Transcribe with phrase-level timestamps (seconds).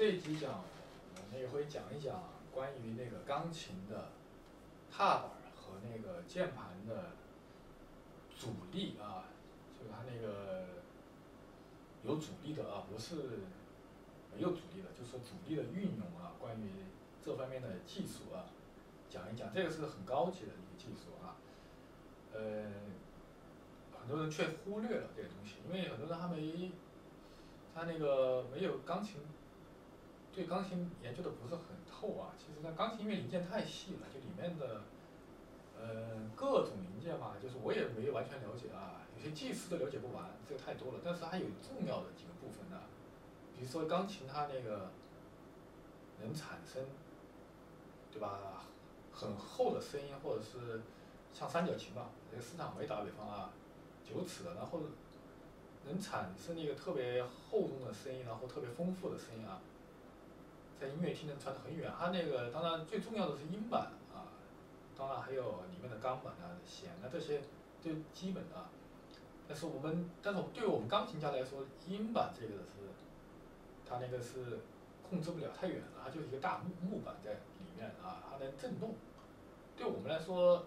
[0.00, 0.64] 这一集讲，
[1.14, 2.22] 我们也会讲一讲
[2.54, 4.08] 关于那个钢琴的
[4.90, 7.10] 踏板和那个键盘的
[8.34, 9.28] 阻力啊，
[9.78, 10.68] 就是它那个
[12.02, 13.40] 有阻力的啊，不是
[14.34, 16.70] 没有阻力的，就是说阻力的运用啊，关于
[17.22, 18.48] 这方面的技术啊，
[19.10, 21.36] 讲一讲，这个是很高级的一个技术啊，
[22.32, 22.72] 呃，
[24.00, 26.72] 很多人却忽略了这个东西，因为很多人他没，
[27.74, 29.20] 他那个没有钢琴。
[30.32, 34.82] 对钢琴研究的不是很透啊，其实呢钢琴因为零件太细了，就里面的，
[35.78, 41.00] 呃，各种零件嘛，就是我也没完全了解啊，有些技师都了解不完，这个太多了。
[41.04, 42.80] 但是它有重要的几个部分呢，
[43.56, 44.90] 比如说钢琴它那个
[46.20, 46.84] 能产生，
[48.12, 48.64] 对吧？
[49.12, 50.80] 很厚的声音，或者是
[51.34, 53.50] 像三角琴吧，这个市场没打比方啊，
[54.08, 54.80] 九尺的，然后
[55.86, 59.60] 能产生一个特别厚重的声音，然后特别丰富的声音啊。
[60.80, 64.32] 在音乐厅能传得很远，它那个当然最重要的是音板啊，
[64.96, 67.42] 当然还有里面的钢板啊、弦啊这些
[67.82, 68.56] 最基本的。
[69.46, 72.88] 但是我们，但是对于我们钢琴家来说，音板这个是，
[73.86, 74.60] 它那个是
[75.06, 78.94] 控制不了太远了，它就是一个大木木板在里面啊，它能震动。
[79.76, 80.64] 对我们来说，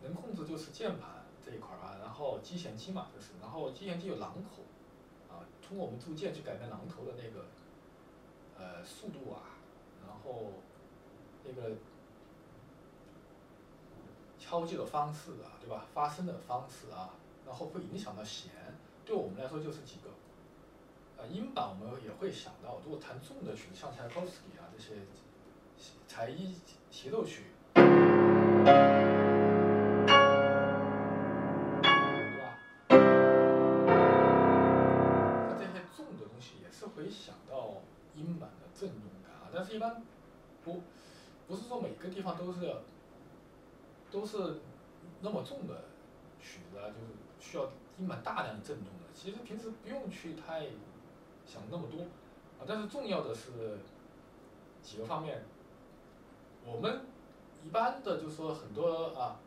[0.00, 4.62] 能控制就是键盘这一块啊，然后击弦机嘛就是，然后击弦机有榔头，
[5.28, 7.44] 啊，通过我们铸键去改变榔头的那个。
[8.62, 9.42] 呃，速度啊，
[10.06, 10.52] 然后
[11.44, 11.72] 那个
[14.38, 15.84] 敲击的方式啊，对吧？
[15.92, 17.10] 发声的方式啊，
[17.44, 18.52] 然后会影响到弦。
[19.04, 20.10] 对我们来说就是几个。
[21.18, 24.94] 呃，音板我们也会想到，如果弹重的曲子，像柴可夫斯基啊这些
[26.06, 26.54] 才艺
[26.88, 27.82] 协奏曲，对
[32.38, 32.58] 吧？
[35.48, 37.51] 它这些重的东西也是会想到。
[38.14, 40.02] 音板的震动感啊，但是一般
[40.64, 40.82] 不
[41.48, 42.74] 不是说每个地方都是
[44.10, 44.60] 都是
[45.20, 45.84] 那么重的
[46.40, 47.64] 曲子啊，就是需要
[47.98, 49.04] 音板大量的震动的。
[49.14, 50.66] 其实平时不用去太
[51.46, 52.02] 想那么多
[52.58, 53.78] 啊，但是重要的是
[54.82, 55.42] 几个方面。
[56.64, 57.00] 我们
[57.64, 59.40] 一般的就是说很多啊，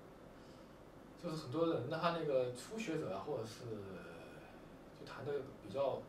[1.21, 3.65] 就是很多人他那个初学者啊，或者是
[4.99, 5.31] 就弹的
[5.65, 6.01] 比较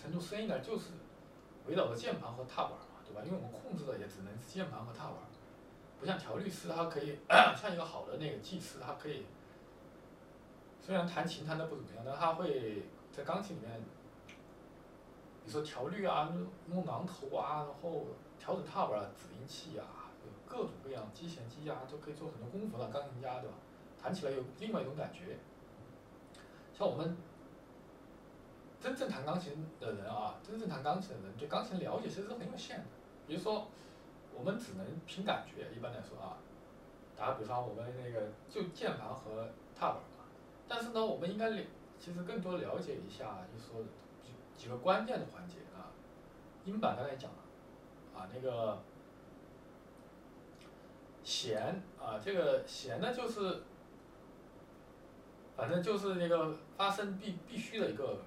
[0.00, 0.90] 程度深一点，就是。
[1.70, 3.22] 围绕着键盘和踏板嘛，对吧？
[3.24, 5.14] 因为我们控制的也只能是键盘和踏板，
[6.00, 7.16] 不像调律师，他可以
[7.56, 9.24] 像一个好的那个技师，他可以
[10.84, 12.82] 虽然弹琴弹的不怎么样，但他会
[13.12, 13.80] 在钢琴里面，
[14.26, 16.34] 比如说调律啊、
[16.66, 20.10] 弄榔头啊，然后调整踏板啊、指音器啊，
[20.48, 23.54] 各种各样机弦机啊，都可以做很多功夫的钢琴家，对吧？
[24.02, 25.38] 弹起来有另外一种感觉，
[26.76, 27.16] 像我们。
[28.80, 32.84] 真正弹钢琴的人啊，真正弹钢琴的人对钢琴了解其实是很有限的。
[33.26, 33.68] 比如说，
[34.34, 35.70] 我们只能凭感觉。
[35.76, 36.38] 一般来说啊，
[37.14, 40.24] 打个比方，我们那个就键盘和踏板嘛。
[40.66, 41.62] 但是呢，我们应该了，
[41.98, 43.82] 其实更多了解一下，就是说
[44.22, 45.92] 几几个关键的环节啊。
[46.64, 48.78] 音板刚才讲了，啊那个
[51.22, 53.62] 弦啊，这个弦呢就是，
[55.54, 58.18] 反正就是那个发声必必须的一个。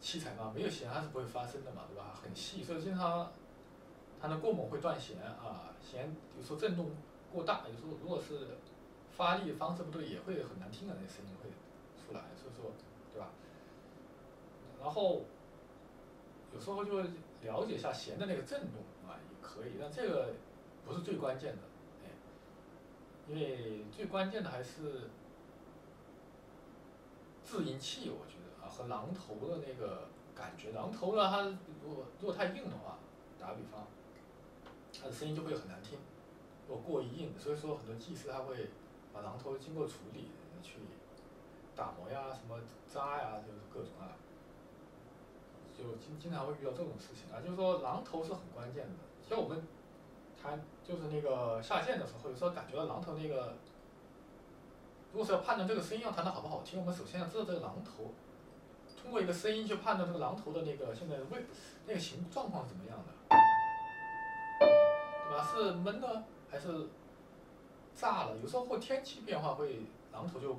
[0.00, 2.18] 器材嘛，没有弦它是不会发声的嘛，对吧？
[2.22, 3.30] 很细，所以经常
[4.20, 6.90] 它的过猛会断弦啊，弦有时候震动
[7.30, 8.56] 过大，有时候如果是
[9.10, 11.50] 发力方式不对，也会很难听的那声音会
[12.00, 12.72] 出来，所以说，
[13.12, 13.28] 对吧？
[14.80, 15.22] 然后
[16.54, 17.02] 有时候就
[17.42, 20.32] 了解一下弦的那个震动啊，也可以，但这个
[20.86, 21.62] 不是最关键的，
[22.02, 22.08] 哎，
[23.28, 25.10] 因为最关键的还是
[27.44, 28.39] 制音器，我觉得。
[28.70, 31.42] 和榔头的那个感觉，榔头呢，它
[31.82, 32.98] 如果如果太硬的话，
[33.38, 33.86] 打个比方，
[34.96, 35.98] 它的声音就会很难听。
[36.68, 38.70] 如果过于硬，所以说很多技师他会
[39.12, 40.30] 把榔头经过处理
[40.62, 40.78] 去
[41.74, 44.14] 打磨呀、什么扎呀，就是各种啊，
[45.76, 47.42] 就经经常会遇到这种事情啊。
[47.42, 48.94] 就是说榔头是很关键的，
[49.28, 49.66] 像我们
[50.40, 53.54] 弹就是那个下键的时候，有时候感觉到榔头那个，
[55.12, 58.12] 如果是要判断这个声音要弹的好不好听，我们首先要知道这个榔头。
[59.10, 61.44] 通过一个声音去判断这个榔头的那个现在位
[61.84, 63.12] 那个形状况是怎么样的，
[65.28, 65.44] 对吧？
[65.52, 66.86] 是闷的还是
[67.92, 68.36] 炸了？
[68.40, 69.80] 有时候会天气变化会
[70.14, 70.56] 榔头就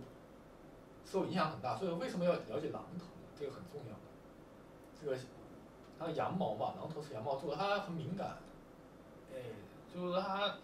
[1.05, 3.05] 受影响很大，所以为什么要了解榔头呢？
[3.39, 4.01] 这个很重要的。
[5.01, 5.17] 这个
[5.97, 8.35] 它的羊毛嘛，榔头是羊毛做的，它很敏感，
[9.33, 9.37] 哎，
[9.95, 10.57] 就是它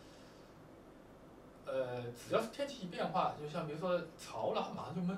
[1.66, 5.18] 呃，只要是天气一变化，就像比如说潮了，它马上就闷，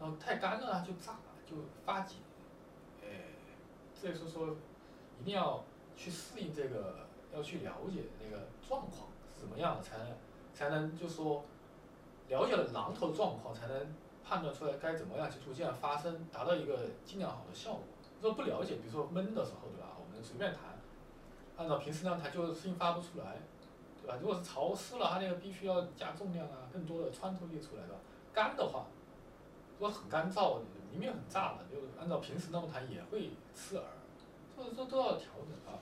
[0.00, 1.14] 然后太干了它就炸。
[1.50, 2.18] 就发紧，
[3.02, 3.08] 哎，
[4.00, 4.56] 这是说
[5.20, 5.64] 一定要
[5.96, 10.06] 去适应这个，要去了解那个状况是怎么样的，才能
[10.54, 11.44] 才能就说
[12.28, 13.94] 了解了榔头状况，才能
[14.24, 17.82] 判断出来该怎么样去逐渐发生，达到一个尽量好的效果。
[18.22, 19.96] 如果不了解，比如说闷的时候，对吧？
[19.98, 20.78] 我们随便弹，
[21.56, 23.38] 按照平时那样弹，就声音发不出来，
[24.00, 24.16] 对吧？
[24.20, 27.94] 如果是潮湿了，它那个必须要加重量啊，更多的穿透力出来的。
[28.32, 28.86] 干的话，
[29.78, 30.60] 如果很干燥，
[30.92, 33.86] 里面很炸的，就按照平时那么弹也会刺耳，
[34.54, 35.78] 所以说都要调整啊。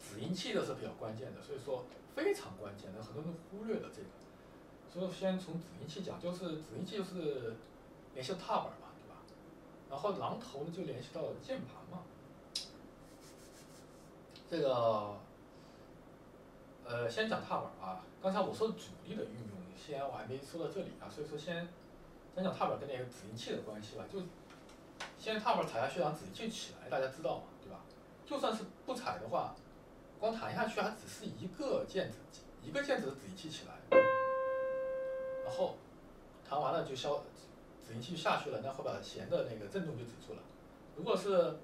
[0.00, 1.84] 止音器的是比较关键的，所以说
[2.14, 4.08] 非常关键的，很多人忽略了这个。
[4.88, 7.54] 所以先从止音器讲，就是止音器就是
[8.14, 9.16] 联系踏板嘛，对吧？
[9.90, 12.04] 然后榔头呢就联系到键盘嘛。
[14.48, 15.18] 这个，
[16.84, 18.04] 呃，先讲踏板啊。
[18.22, 21.68] 刚才我说阻力的运用，先我还没说到这里啊，所以说先
[22.36, 24.04] 讲讲踏板跟那个止音器的关系吧。
[24.12, 24.20] 就
[25.18, 27.80] 先踏板踩下去，让止音器起来，大家知道嘛，对吧？
[28.26, 29.54] 就算是不踩的话，
[30.20, 32.18] 光弹下去，它只是一个键子，
[32.62, 33.72] 一个键子的止音器起来。
[35.46, 35.76] 然后
[36.46, 37.24] 弹完了就消，
[37.86, 40.40] 止音器下去了，那会把弦的那个震动就止住了。
[40.94, 41.56] 如果是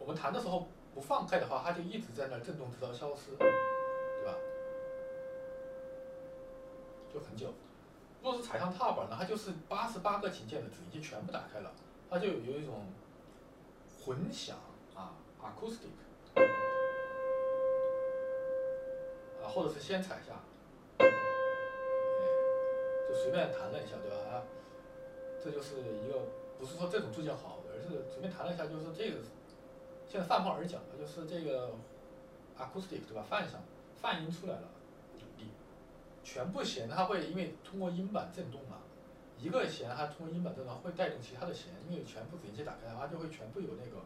[0.00, 4.34] 我们弹的时候不放开的话，它就一直在那震动直到消失，对吧？
[7.14, 7.54] 就很久。
[8.26, 11.70] 如果是踩上踏板呢，它就是八十八个琴键的主音器全部打开了，
[12.10, 12.84] 它就有一种
[14.04, 14.56] 混响
[14.96, 15.94] 啊，acoustic，
[19.40, 20.34] 啊，或者是先踩下。
[23.08, 24.16] 就随便弹了一下，对吧？
[24.38, 24.42] 啊，
[25.40, 26.18] 这就是一个
[26.58, 29.18] 不是说这种铸件好，而是随便弹了一下，就是这个
[30.08, 31.70] 现在泛化而讲的，就是这个
[32.58, 33.22] acoustic 对吧？
[33.22, 33.60] 泛响
[33.94, 34.68] 泛音出来了，
[36.26, 38.78] 全部弦它会因为通过音板振动嘛，
[39.38, 44.02] 一个弦它通过音板振动会带动其他的弦，因为全部子音器打开的话，就会全部有那个。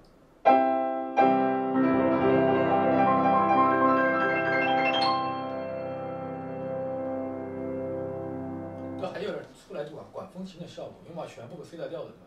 [9.00, 12.26] 都还有点出来就管管风琴的效果，因为把全部给 C 大调的，对吧？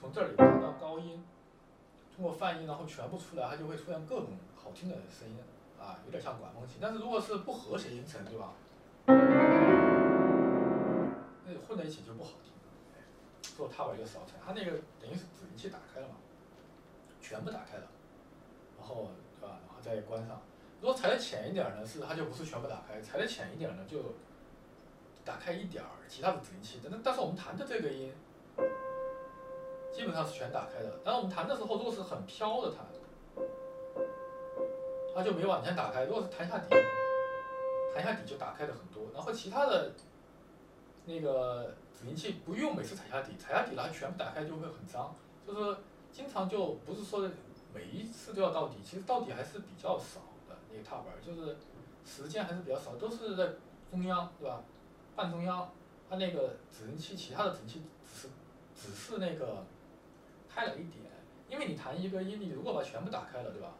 [0.00, 1.20] 从这里弹到高音，
[2.14, 5.36] 通过泛音，然后全部出来，它就会出现各种好听的声音，
[5.80, 6.78] 啊，有点像管风琴。
[6.80, 8.52] 但是如果是不和谐音程，对吧？
[9.06, 9.14] 那
[11.66, 12.52] 混在一起就不好听。
[13.56, 14.70] 做踏板就少踩，它那个
[15.00, 16.14] 等于是止音器打开了嘛，
[17.20, 17.86] 全部打开了，
[18.78, 19.10] 然后
[19.40, 19.58] 对吧？
[19.66, 20.40] 然后再关上。
[20.80, 23.98] 如果踩的浅一点呢，是它就不是全部打开，踩的浅一点呢就。
[25.22, 28.10] 打开一点儿，其他的止音器，但但是我们弹的这个音，
[29.92, 30.98] 基本上是全打开的。
[31.04, 32.86] 但是我们弹的时候，如果是很飘的弹，
[35.14, 36.74] 它就没往前打开；如果是弹下底，
[37.94, 39.10] 弹下底就打开的很多。
[39.12, 39.92] 然后其他的
[41.06, 45.14] 那个止音器不用每次踩下底，踩下底了它全部打开就会很脏，
[45.46, 45.78] 就是
[46.12, 47.28] 经常就不是说
[47.74, 51.56] 每一次都要到底，其实到底还是比较少的那个踏板，就是
[52.04, 53.48] 时间还是比较少，都是在
[53.90, 54.62] 中央，对吧？
[55.16, 55.70] 半中央，
[56.08, 58.28] 它那个止音器，其他的止音器只是
[58.74, 59.64] 只是那个
[60.48, 61.04] 开了一点，
[61.48, 63.72] 因为你弹一个音，你如果把全部打开了，对吧？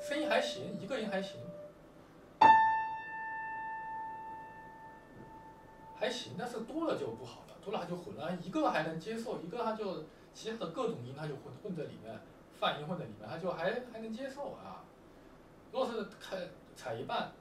[0.00, 1.40] 声音还行，一个音还行，
[5.96, 12.18] 还行，但是多了就不好了，多了它就混了，一个还能接受，一个它就其他的各种音它就混混在里面，
[12.58, 14.84] 泛音混在里面，它就还还能接受啊。
[15.72, 16.36] 如果是开
[16.74, 17.32] 踩一半。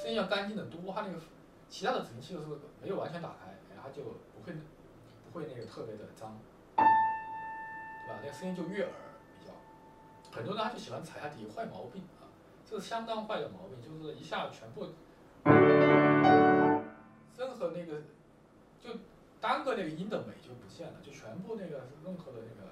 [0.00, 1.20] 声音要干净的多，它那个
[1.68, 2.46] 其他的止音器都是
[2.80, 4.54] 没有完全打开，它就不会
[5.30, 6.38] 不会那个特别的脏，
[6.76, 6.84] 对
[8.08, 8.18] 吧？
[8.22, 8.92] 那个声音就悦耳。
[10.32, 12.26] 很多人他就喜欢踩下底，坏毛病啊，
[12.64, 14.86] 这是相当坏的毛病，就是一下全部
[17.36, 18.00] 任何那个
[18.80, 18.90] 就
[19.40, 22.70] 单个那个音的美就不见了，就全部那个任何的那个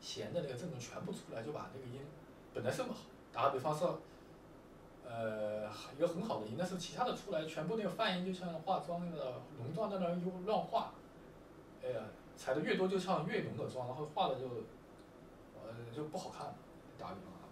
[0.00, 2.00] 弦的那个振动全部出来，就把那个音
[2.54, 3.00] 本来这么好，
[3.32, 3.98] 打个比方说。
[5.12, 5.66] 呃，
[5.96, 10.92] 一个很好的音，但是其他的出来全部那个泛音就像化妆那个浓妆在那又乱化，
[11.82, 12.02] 哎呀，
[12.36, 14.46] 踩的越多就像越浓的妆，然后化的就，
[15.70, 16.54] 呃，就不好看。
[16.98, 17.48] 打个比方啊，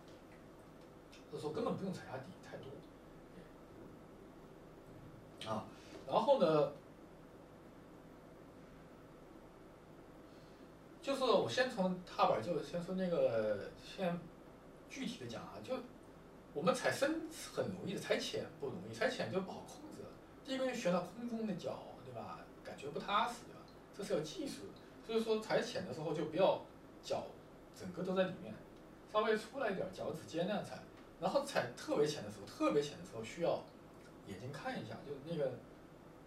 [1.33, 2.71] 就说根本不用踩下底太多。
[5.51, 5.65] 啊，
[6.07, 6.73] 然后呢，
[11.01, 14.19] 就是我先从踏板就先说那个先
[14.91, 15.75] 具体的讲啊，就。
[16.55, 20.03] 我们踩深很容易的，踩浅不容易，踩浅就不好控制。
[20.45, 22.41] 第一个就悬到空中的脚，对吧？
[22.65, 23.61] 感觉不踏实，对吧？
[23.95, 24.63] 这是要技术。
[25.07, 26.61] 所以说踩浅的时候就不要
[27.03, 27.27] 脚
[27.79, 28.53] 整个都在里面，
[29.13, 30.79] 稍微出来一点，脚趾尖那样踩。
[31.21, 33.63] 然后踩特别浅的时候，特别浅的时候需要
[34.27, 35.53] 眼睛看一下，就那个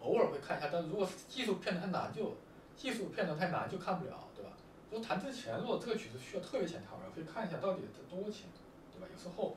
[0.00, 0.68] 偶尔会看一下。
[0.72, 2.34] 但如果是技术片太难，就
[2.76, 4.52] 技术片段太难就看不了，对吧？
[4.90, 8.48] 如果弹之前，如果这个曲子需要特别浅踏板，可以看一下到底这多浅，
[8.92, 9.06] 对吧？
[9.10, 9.56] 有时候，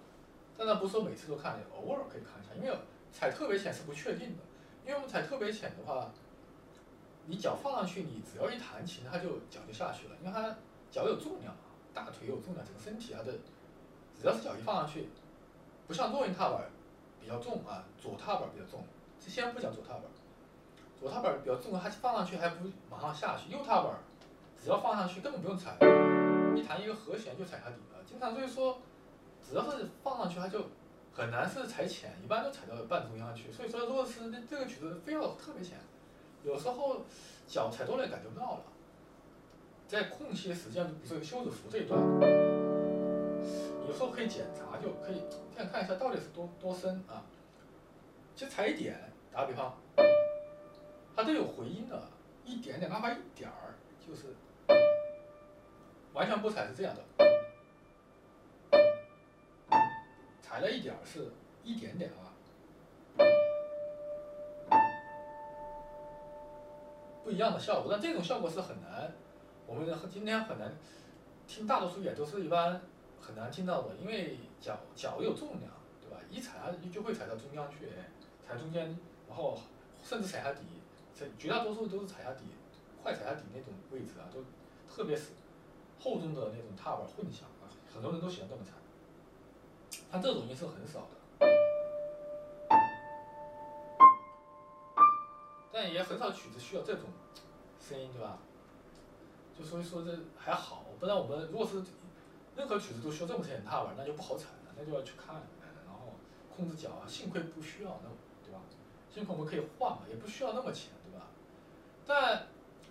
[0.58, 2.78] 当然不是说每次都看，偶尔可以看一下，因为
[3.12, 4.44] 踩特别浅是不确定的，
[4.86, 6.10] 因为我们踩特别浅的话，
[7.26, 10.56] 你脚放上去，你只要一弹琴，它就脚就下去了，因为它
[10.90, 11.54] 脚有重量，
[11.96, 13.32] 大腿有重量，整个身体啊的，
[14.20, 15.08] 只要是脚一放上去，
[15.88, 16.70] 不像弱音踏板
[17.22, 18.84] 比较重啊，左踏板比较重，
[19.18, 20.04] 先不讲左踏板。
[21.00, 23.52] 左踏板比较重，它放上去还不马上下去。
[23.52, 23.94] 右踏板
[24.62, 25.76] 只要放上去，根本不用踩，
[26.56, 28.04] 一弹一个和弦就踩下底了。
[28.06, 28.78] 经常所以说，
[29.42, 30.66] 只要是放上去，它就
[31.14, 33.52] 很难是踩浅，一般都踩到半中央去。
[33.52, 35.78] 所以说，如果是这个曲子非要特别浅，
[36.44, 37.02] 有时候
[37.48, 38.64] 脚踩多了也感觉不到了。
[39.88, 42.00] 在空隙时间，比如说休止符这一段，
[43.88, 45.22] 有时候可以检查，就可以
[45.56, 47.24] 这样看一下到底是多多深啊。
[48.36, 48.98] 其实踩一点，
[49.32, 49.76] 打个比方。
[51.16, 51.98] 它都有回音的，
[52.44, 53.76] 一点点，哪怕一点儿，
[54.06, 54.36] 就是
[56.14, 57.02] 完全不踩是这样的，
[60.42, 61.32] 踩了一点儿是
[61.64, 62.36] 一点点啊，
[67.24, 67.88] 不一样的效果。
[67.90, 69.10] 但这种效果是很难，
[69.68, 70.72] 我们今天很难
[71.48, 72.82] 听，大多数演奏是一般
[73.20, 76.18] 很难听到的，因为脚脚有重量，对吧？
[76.30, 77.88] 一踩下就会踩到中央去，
[78.46, 79.58] 踩中间，然后
[80.04, 80.62] 甚至踩下底。
[81.18, 82.44] 这绝大多数都是踩下底，
[83.02, 84.44] 快踩下底那种位置啊，都
[84.94, 85.32] 特别是
[86.00, 88.72] 厚重的那种踏板混响啊，很多人都喜欢这么踩。
[90.12, 91.48] 但这种音是很少的，
[95.72, 97.04] 但也很少曲子需要这种
[97.80, 98.38] 声音，对吧？
[99.58, 101.82] 就所以说这还好，不然我们如果是
[102.56, 105.36] 任何曲子都需要这么浅踏板，那就不好踩了，那就要去看，
[105.86, 106.14] 然后
[106.56, 107.08] 控制脚啊。
[107.08, 108.10] 幸亏不需要，那
[108.46, 108.60] 对吧？
[109.14, 110.92] 幸亏我们可以换嘛，也不需要那么浅。
[111.06, 111.26] 对吧
[112.06, 112.48] 但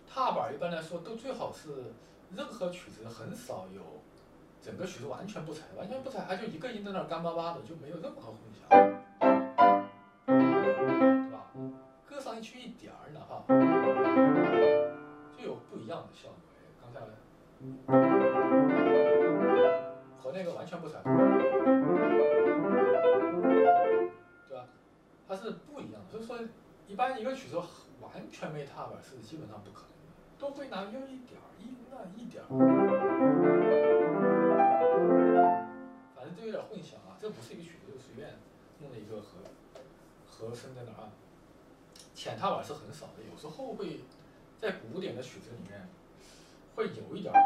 [0.08, 1.92] 踏板一般来说都最好是
[2.34, 3.82] 任何曲子很少有
[4.62, 8.68] 整个曲子完全不踩，完全不踩它就一个音在那干巴巴的，就没有任何混响，
[10.26, 11.50] 对吧？
[12.08, 13.44] 搁上去一点儿，哪怕
[15.36, 16.36] 就有不一样的效果。
[20.18, 21.02] 和那个完全不踩，
[24.48, 24.66] 对吧？
[25.28, 26.38] 它是不一样的，所以说
[26.86, 27.60] 一般一个曲子。
[28.00, 29.94] 完全没踏板是基本上不可能的，
[30.38, 32.48] 都会拿用一点儿一那一点儿，
[36.14, 37.16] 反正都有点混响啊。
[37.18, 38.36] 这不是一个曲子，就随便
[38.80, 39.38] 弄了一个和
[40.28, 41.10] 和声在那啊。
[42.14, 44.00] 浅踏板是很少的，有时候会
[44.60, 45.88] 在古典的曲子里面
[46.74, 47.38] 会有一点儿，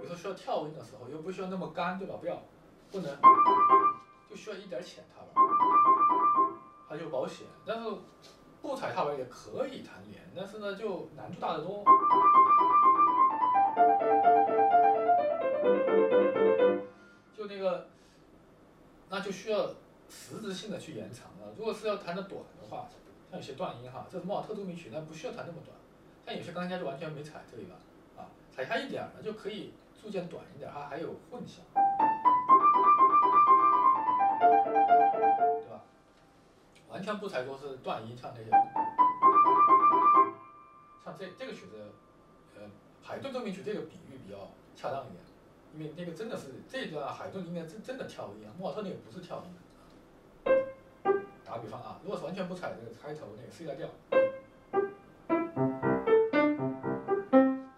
[0.00, 2.14] 比如说需要跳音的时候，又不需要那么干，对吧？
[2.20, 2.36] 不要。
[2.90, 3.14] 不能，
[4.30, 5.44] 就需要一点浅踏板，
[6.88, 7.46] 它就保险。
[7.66, 7.90] 但是
[8.62, 11.84] 不踩踏板也可以弹连，但是呢就难度大得多。
[17.36, 17.86] 就那个，
[19.10, 19.70] 那就需要
[20.08, 21.52] 实质性的去延长了。
[21.56, 22.88] 如果是要弹的短的话，
[23.30, 25.76] 像有些断音哈，这是莫尔特奏鸣曲，那不需要弹那么短。
[26.26, 27.74] 像有些钢琴家就完全没踩这一个
[28.16, 31.64] 啊，踩下一点儿呢就可以逐渐短一点，它还有混响。
[35.60, 35.82] 对吧？
[36.88, 38.50] 完全不踩都是断音，像那些，
[41.04, 41.92] 像这这个曲子，
[42.56, 42.62] 呃，
[43.02, 45.22] 海顿奏鸣曲这个比喻比较恰当一点，
[45.74, 49.50] 因为那个真的是这段海顿应该真真的跳音啊，莫尔特那个不是跳音。
[51.60, 53.88] 比方啊，如果是完全不踩这个开头那个 C 大调，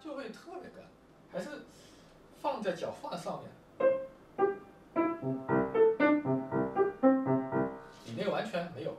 [0.00, 0.84] 就会特别干，
[1.32, 1.62] 还是
[2.40, 3.50] 放在脚放在上面。
[8.06, 8.94] 里面完全没有，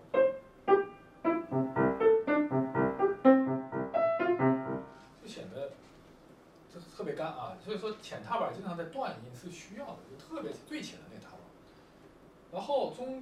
[5.21, 5.71] 就显得
[6.73, 11.39] 就特别干啊所以说浅踏板经常在断音是需要的，就特别是最浅的那踏板，
[12.51, 13.21] 然后中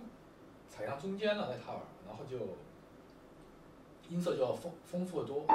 [0.80, 2.38] 踩上中间的那踏板，然后就
[4.08, 5.46] 音色就要丰丰富的多。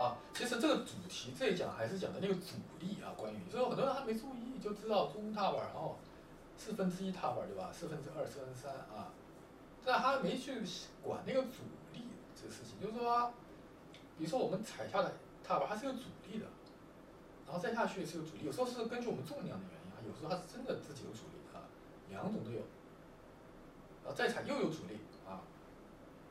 [0.00, 5.98] 啊，其实这个主题这一讲还是讲的那个阻力啊，关于，所以很多人还没注意就知道中踏板，然后
[6.56, 7.70] 四分之一踏板对吧？
[7.70, 9.12] 四分之二、四分之三啊，
[9.84, 10.62] 但他没去
[11.02, 12.00] 管那个阻力
[12.34, 13.30] 这个事情，就是说，
[14.16, 15.12] 比如说我们踩下的
[15.46, 16.46] 踏板，它是有阻力的。
[17.46, 21.68] 然后再下去是有阻力，有时候是根据我们重量的原因啊，有时候它是真的自己有阻力啊，
[22.08, 22.60] 两种都有。
[24.04, 25.40] 然后再踩又有阻力啊，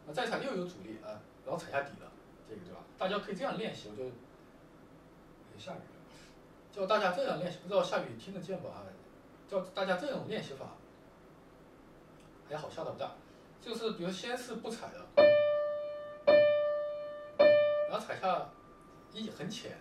[0.06, 2.12] 那再踩又有阻力啊，然后踩下底了，
[2.48, 2.80] 这个对吧？
[2.98, 4.04] 大家可以这样练习，我就
[5.58, 5.84] 下雨了，
[6.72, 8.84] 叫大家这样练习，不知道下雨听得见不啊？
[9.50, 10.68] 叫大家这种练习法，
[12.50, 13.12] 还好下的不大，
[13.62, 15.06] 就是比如先是不踩的，
[17.90, 18.50] 然后踩下
[19.12, 19.78] 一很浅，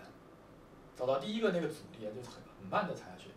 [0.97, 3.31] 找到第一个那个阻力啊，就是很很慢的踩下去，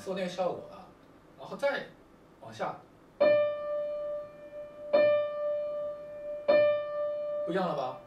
[0.00, 0.88] 感受那个效果啊，
[1.38, 1.84] 然后再
[2.40, 2.74] 往下，
[7.44, 7.98] 不一样了吧？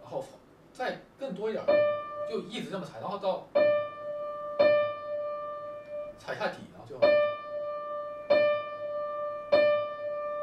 [0.00, 0.24] 然后
[0.72, 1.64] 再更多一点，
[2.30, 3.44] 就一直这么踩，然后到。
[6.20, 6.96] 踩下底，然后就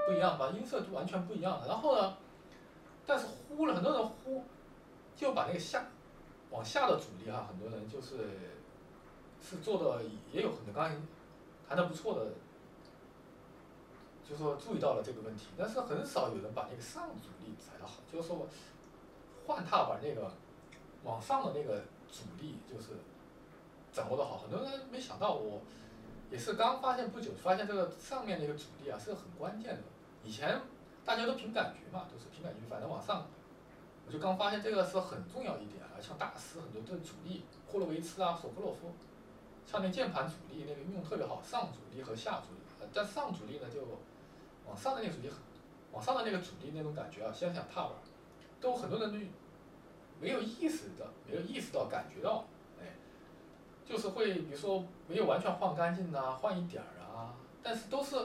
[0.08, 1.66] 不一样，吧音色就完全不一样了。
[1.70, 2.18] 然后呢，
[3.06, 4.44] 但是呼了很多人呼，
[5.16, 5.86] 就把那个下
[6.50, 8.28] 往下的阻力哈，很多人就是
[9.46, 10.96] 是做的也有很多刚才
[11.68, 12.32] 谈的不错的，
[14.28, 18.48] 就说注意到了这个问题，但是很少有人把那个上阻力踩得好，就是说
[19.46, 20.32] 换踏板那个
[21.04, 22.94] 往上的那个阻力就是。
[23.96, 25.62] 掌握的好，很多人没想到，我
[26.30, 29.82] 也是刚发现不久，发现这个上面那个阻力啊是很关键的。
[30.22, 30.60] 以前
[31.06, 33.26] 大家都凭感觉嘛，都是凭感觉，反正往上，
[34.06, 35.96] 我就刚发现这个是很重要一点啊。
[36.02, 38.92] 像大师很多这阻力，霍洛维茨啊、索科洛夫，
[39.66, 42.88] 像那键盘阻力那个运用特别好，上阻力和下阻力。
[42.94, 43.82] 但上阻力呢，就
[44.66, 45.30] 往上的那个阻力，
[45.92, 47.92] 往上的那个阻力那种感觉啊，想想踏板，
[48.62, 49.18] 都很多人都
[50.22, 52.46] 没有意识的，没有意识到，感觉到。
[52.80, 52.86] 哎
[53.86, 58.16] 就是会，比如说没有完全换干净呐，换一点儿啊，但是都是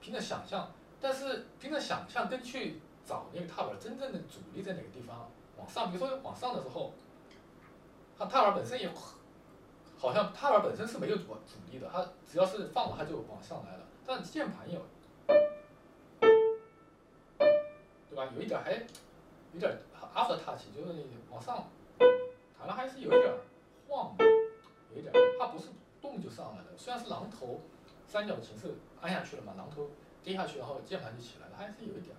[0.00, 6.92] 凭着想象，但是凭着想象跟去找那个踏板真正的阻力在哪个地方，往上，比如说往上的时候，
[8.18, 8.90] 它踏板本身也
[9.98, 14.80] 好像踏板本身是没有阻阻力的，它只要是放了它就往上来了，但键盘有，
[18.08, 18.26] 对吧？
[18.34, 19.78] 有一点还有点
[20.14, 20.92] after touch，就是
[21.30, 21.68] 往上
[22.58, 23.34] 弹了还是有一点
[23.88, 24.14] 晃。
[24.94, 25.66] 有一点，它不是
[26.00, 27.60] 动就上来的，虽然是榔头
[28.08, 29.90] 三角形式按下去了嘛，榔头
[30.22, 32.16] 跌下去，然后键盘就起来了，还是有一点，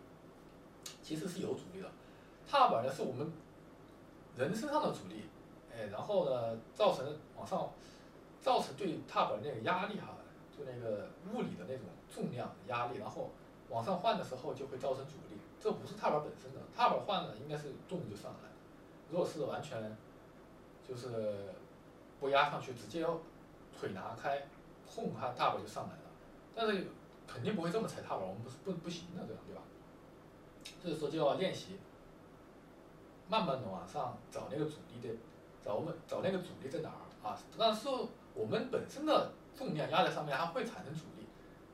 [1.02, 1.90] 其实是有阻力的。
[2.48, 3.32] 踏板呢是我们
[4.36, 5.24] 人身上的阻力，
[5.78, 7.06] 哎，然后呢造成
[7.38, 7.70] 往上，
[8.42, 10.16] 造成对踏板那个压力哈，
[10.52, 13.30] 就那个物理的那种重量压力，然后
[13.70, 15.38] 往上换的时候就会造成阻力。
[15.60, 18.56] 这不是踏板本身的，踏板换了应该是重就上来了，
[19.10, 19.96] 如果是完全
[20.88, 21.54] 就是。
[22.20, 23.16] 不压上去，直接要
[23.80, 24.42] 腿拿开，
[24.88, 26.02] 碰它踏板就上来了。
[26.56, 26.88] 但是
[27.28, 29.62] 肯定不会这么踩踏板，我们不是不不行的，这样对吧？
[30.82, 31.78] 所以说就要练习，
[33.30, 35.14] 慢慢的往上找那个阻力的，
[35.68, 36.96] 找我们找那个阻力在哪儿
[37.28, 37.38] 啊？
[37.60, 37.90] 但是
[38.34, 41.28] 我们本身的重量压在上面，它会产生阻力，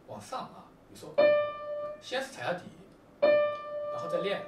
[0.08, 0.66] 往上啊。
[0.90, 1.14] 比如说，
[2.02, 2.64] 先是踩下底，
[3.22, 4.42] 然后再练，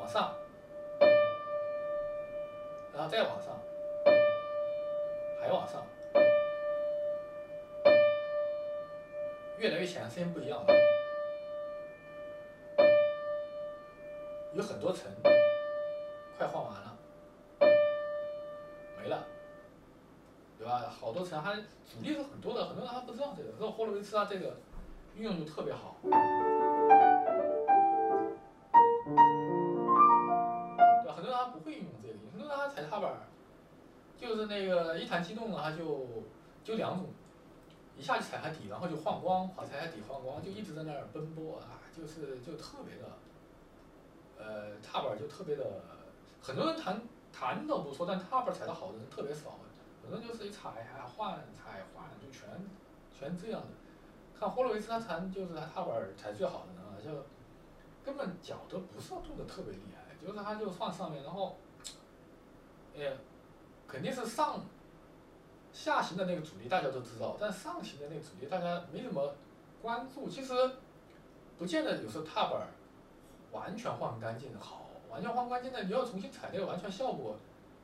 [0.00, 0.34] 往上，
[2.94, 3.60] 然后再往上。
[5.38, 5.86] 还往上，
[9.58, 10.74] 越来越浅，声音不一样了，
[14.54, 15.12] 有很多层，
[16.38, 16.96] 快换完了，
[19.04, 19.22] 没了，
[20.58, 20.88] 对吧？
[20.88, 23.50] 好多层，还阻力是很多的，很多人还不知道这个。
[23.60, 24.56] 这霍洛维茨啊，这个
[25.14, 26.10] 运用就特别好，对？
[31.12, 33.12] 很多人他不会运用这个，很多人他踩踏板。
[34.16, 36.06] 就是那个一弹机动，它就
[36.62, 37.08] 就两种，
[37.98, 43.04] 一下就踩下底，然后就换光，跑踩下底换光，就一直在那儿奔波啊，就是就特别的，
[44.38, 45.82] 呃，踏板就特别的，
[46.40, 46.98] 很多人弹
[47.34, 49.58] 弹的不错，但踏板踩的好的人特别少，
[50.02, 52.48] 很多就是一踩还换踩换，就全
[53.18, 53.68] 全这样的。
[54.38, 57.10] 看霍洛维茨他弹就是他踏板踩最好的呢，就
[58.04, 61.58] 根本脚都不是动的特别厉害，就是他就放上面，然后，
[62.96, 63.12] 哎。
[63.86, 64.60] 肯定是上
[65.72, 69.32] 下行的那个阻力大家都知道，但上行的那个阻力大家没怎么
[69.80, 70.28] 关注。
[70.28, 70.52] 其实
[71.56, 72.66] 不见得有时候踏板
[73.52, 74.83] 完全换干净好，
[75.14, 77.36] 完全换干净的你要重新踩那个完全效果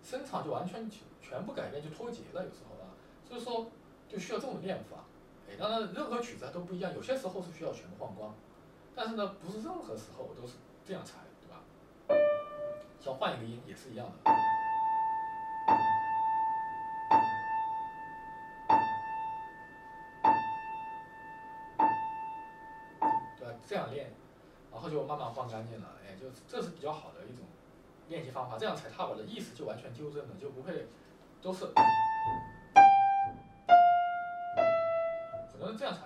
[0.03, 0.91] 声场就完全
[1.23, 2.91] 全部改变就脱节了，有时候啊，
[3.25, 3.71] 所以说
[4.09, 5.05] 就需要这种练法。
[5.49, 8.35] 哎，当然任何曲子都不一样，有些时候是需要全部换光，
[8.97, 11.63] 但是呢不是任何时候都是这样踩，对吧？
[12.99, 14.33] 像换一个音也是一样的。
[23.39, 24.11] 对这样练，
[24.73, 27.45] 然后就慢慢放干净了，哎，就这是比较好的一种
[28.09, 28.57] 练习方法。
[28.59, 30.87] 这样踩踏板的意思就完全纠正了，就不会
[31.43, 31.67] 都是，
[35.51, 36.03] 只能这样踩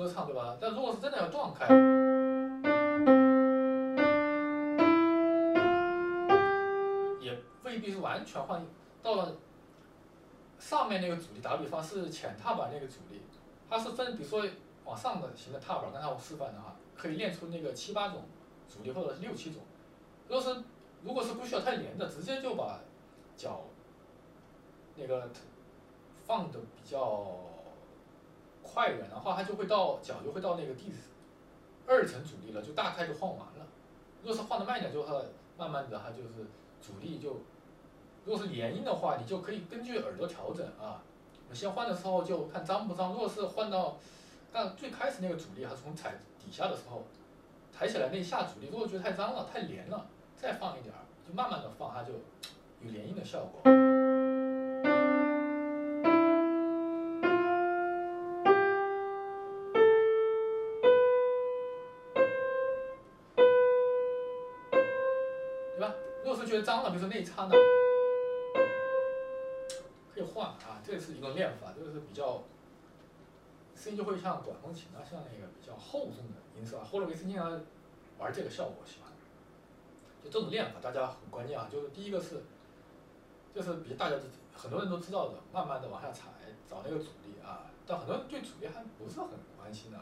[0.00, 0.56] 歌唱，对吧？
[0.58, 1.66] 但如果是真的要断开，
[7.20, 8.64] 也未必是完全换。
[9.02, 9.34] 到了
[10.58, 13.20] 上面那个阻力，打比方是浅踏板那个阻力，
[13.68, 14.42] 它是分，比如说
[14.86, 18.22] 往上的型的踏板，刚才我示范的话，可以练出那个七八种
[18.66, 19.60] 阻力，或者是六七种。
[20.28, 20.62] 如果是
[21.02, 22.80] 如果是不需要太连的，直接就把
[23.36, 23.64] 脚
[24.96, 25.28] 那个
[26.24, 27.36] 放的比较
[28.72, 30.92] 快一点的话，它就会到脚就会到那个第
[31.86, 33.66] 二层阻力了，就大概就换完了。
[34.22, 35.14] 如果是换的慢一点，就它
[35.58, 36.46] 慢慢的它就是
[36.80, 37.40] 阻力就。
[38.24, 41.02] 如果是连音的话，你就可以根据耳朵调整啊。
[41.48, 43.12] 我先换的时候就看脏不脏。
[43.12, 43.96] 如果是换到，
[44.52, 47.02] 但最开始那个阻力还是从踩底下的时候，
[47.76, 50.06] 抬起来那一下阻力，如果觉得太脏了、太连了，
[50.36, 53.62] 再放一点儿，就慢慢的放，它就有连音的效果，
[66.70, 67.56] 脏了，比如说那一刹那。
[70.32, 72.44] 换啊，这是一个练法，这个是比较
[73.74, 76.84] 声音就会像管风琴啊，像那个比较厚重的音色啊。
[76.84, 77.60] 霍洛维斯经常
[78.18, 79.10] 玩这个效果，喜欢。
[80.22, 81.66] 就这种练法，大家很关键啊。
[81.72, 82.42] 就是第一个是，
[83.52, 84.16] 就是比大家
[84.54, 86.28] 很多人都知道的，慢慢的往下踩，
[86.68, 87.66] 找那个阻力啊。
[87.84, 89.98] 但很多人对阻力还不是很关心的，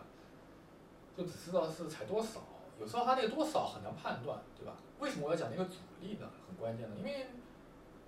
[1.16, 2.42] 就只知道是踩多少。
[2.80, 4.74] 有时候他那个多少很难判断，对吧？
[5.00, 6.28] 为什么我要讲那个阻力呢？
[6.46, 7.26] 很关键的，因为。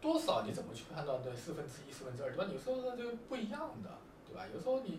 [0.01, 1.23] 多少你怎么去判断？
[1.23, 2.51] 对，四分之一、四分之二，对吧？
[2.51, 3.91] 有时候它就不一样的，
[4.27, 4.47] 对吧？
[4.51, 4.99] 有时候你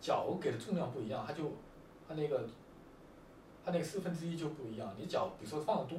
[0.00, 1.52] 脚给的重量不一样，它就
[2.08, 2.48] 它那个
[3.64, 4.92] 它那个四分之一就不一样。
[4.98, 5.96] 你脚比如说放的多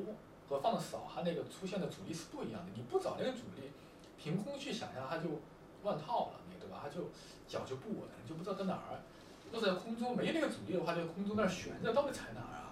[0.49, 2.67] 和放的少，它那个出现的阻力是不一样的。
[2.75, 3.71] 你不找那个阻力，
[4.17, 5.29] 凭空去想象，它就
[5.83, 6.81] 乱套了，你对吧？
[6.83, 7.07] 它就
[7.47, 8.99] 脚就不稳，就不知道在哪儿。
[9.49, 12.68] 或者在空中没那个阻力的话，就空中那儿悬着，到底踩哪儿啊？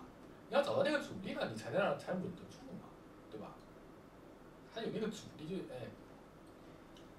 [0.50, 2.88] 你要找到那个阻力了，你才在那儿才稳得住嘛，
[3.30, 3.48] 对吧。
[4.74, 5.88] 它有那个阻力，就哎，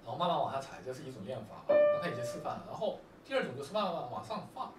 [0.03, 1.65] 然后慢慢往下踩，这是一种练法啊。
[1.93, 2.63] 刚才已经示范了。
[2.67, 4.73] 然后第二种就是慢慢往上放，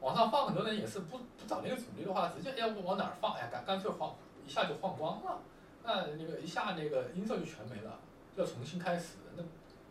[0.00, 4.14] 往上放，很多人也是不不找那个阻力的话，直接要不往哪儿放，哎呀，干干脆放
[4.46, 5.38] 一下就放光了，
[5.82, 7.98] 那那个一下那个音色就全没了，
[8.36, 9.42] 要重新开始，那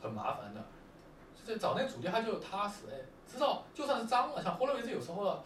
[0.01, 0.63] 很麻烦的。
[1.43, 5.41] 就是找那个阻力，它就踏实，哎，知道就算是脏了，像霍洛维兹有时候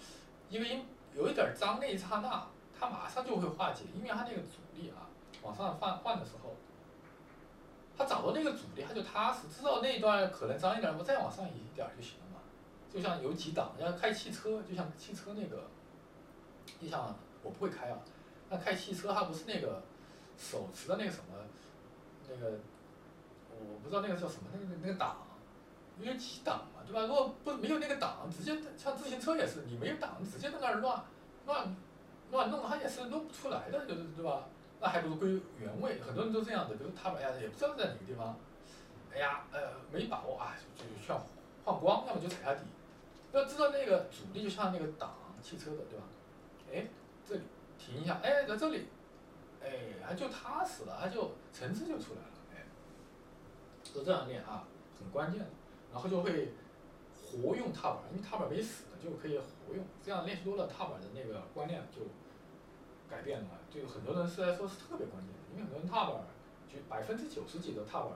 [0.49, 0.83] 一个音
[1.15, 2.47] 有一点脏那一刹那，
[2.77, 5.09] 它马上就会化解，因为它那个阻力啊，
[5.41, 6.55] 往上换换的时候。
[7.97, 12.39] 他找到那个阻力，他就踏实，知道那一段可能脏一点，我再往上一点就行了嘛。
[12.89, 15.67] 就像有几档，像开汽车，就像汽车那个，
[16.79, 17.99] 你想我不会开啊，
[18.49, 19.83] 那开汽车它不是那个
[20.35, 21.25] 手持的那个什么，
[22.27, 22.57] 那个
[23.51, 25.17] 我不知道那个叫什么，那个那个档，
[25.99, 27.01] 有几档嘛，对吧？
[27.01, 31.03] 如果不没有那个档，直接像自行车也是，你没有档，直接在那儿乱
[31.45, 31.75] 乱
[32.31, 34.45] 乱弄，它也是弄不出来的，就是对吧？
[34.79, 38.35] 那还不如归原位，很多人都这样的，比如他哎呀，也不知道在哪个地方，
[39.13, 39.59] 哎呀，呃，
[39.91, 41.23] 没把握啊，就就需要
[41.63, 42.61] 换光，要么就踩下底。
[43.31, 46.05] 要知道那个阻力就像那个挡汽车的，对吧？
[46.73, 46.87] 哎，
[47.27, 47.41] 这里
[47.77, 48.87] 停一下，哎，在这里，
[49.63, 49.69] 哎，
[50.05, 52.65] 它就踏实了，它就层次就出来了，哎，
[53.93, 54.63] 都这样练啊，
[54.99, 55.47] 很关键的。
[55.91, 56.53] 然后就会
[57.13, 62.01] 活用踏板，因为踏板没死就可以活用，这样练习多了，踏板的那个观念就。
[63.11, 66.23] 改变了，就很多人是来说是特别关键的，因为很多人踏板，
[66.65, 68.11] 就百分之九十几的踏板，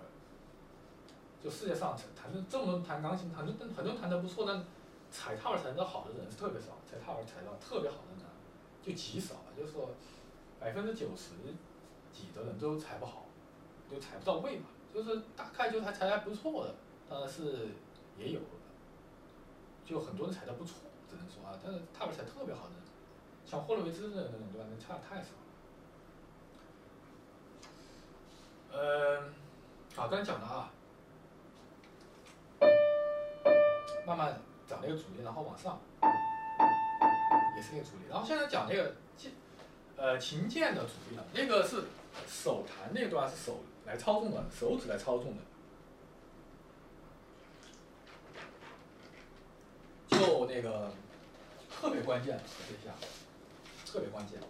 [1.44, 4.64] 就世界上弹的这么多弹钢琴，弹的很多弹的不错，但
[5.12, 8.26] 踩踏板踩的好的人是特别少，踩踏板踩到特别好的人
[8.82, 9.90] 就极少，就是说
[10.62, 11.32] 百分之九十
[12.14, 13.26] 几的人都踩不好，
[13.92, 16.74] 都踩不到位嘛，就是大概就还踩还不错的，
[17.10, 17.70] 当然是
[18.18, 18.40] 也有，
[19.86, 20.76] 就很多人踩的不错，
[21.10, 22.72] 只能说啊，但是踏板踩特别好的。
[23.46, 24.66] 像霍洛维兹的那种对吧？
[24.70, 25.38] 那差太少了。
[28.74, 29.34] 嗯，
[29.96, 30.72] 好，刚才讲的啊，
[34.08, 35.80] 慢慢找那个阻力，然后往上，
[37.56, 38.06] 也是那个阻力。
[38.10, 39.32] 然后现在讲那个键，
[39.96, 41.24] 呃，琴键的阻力了。
[41.32, 41.84] 那个是
[42.28, 45.44] 手弹那段是手来操纵的，手指来操纵的，
[50.46, 50.92] 那个
[51.70, 52.94] 特别关键，这一下。
[53.86, 54.42] 特别关键，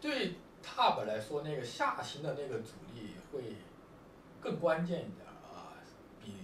[0.00, 3.54] 对踏板来说，那个下行的那个阻力会
[4.40, 5.78] 更关键一点啊，
[6.20, 6.34] 比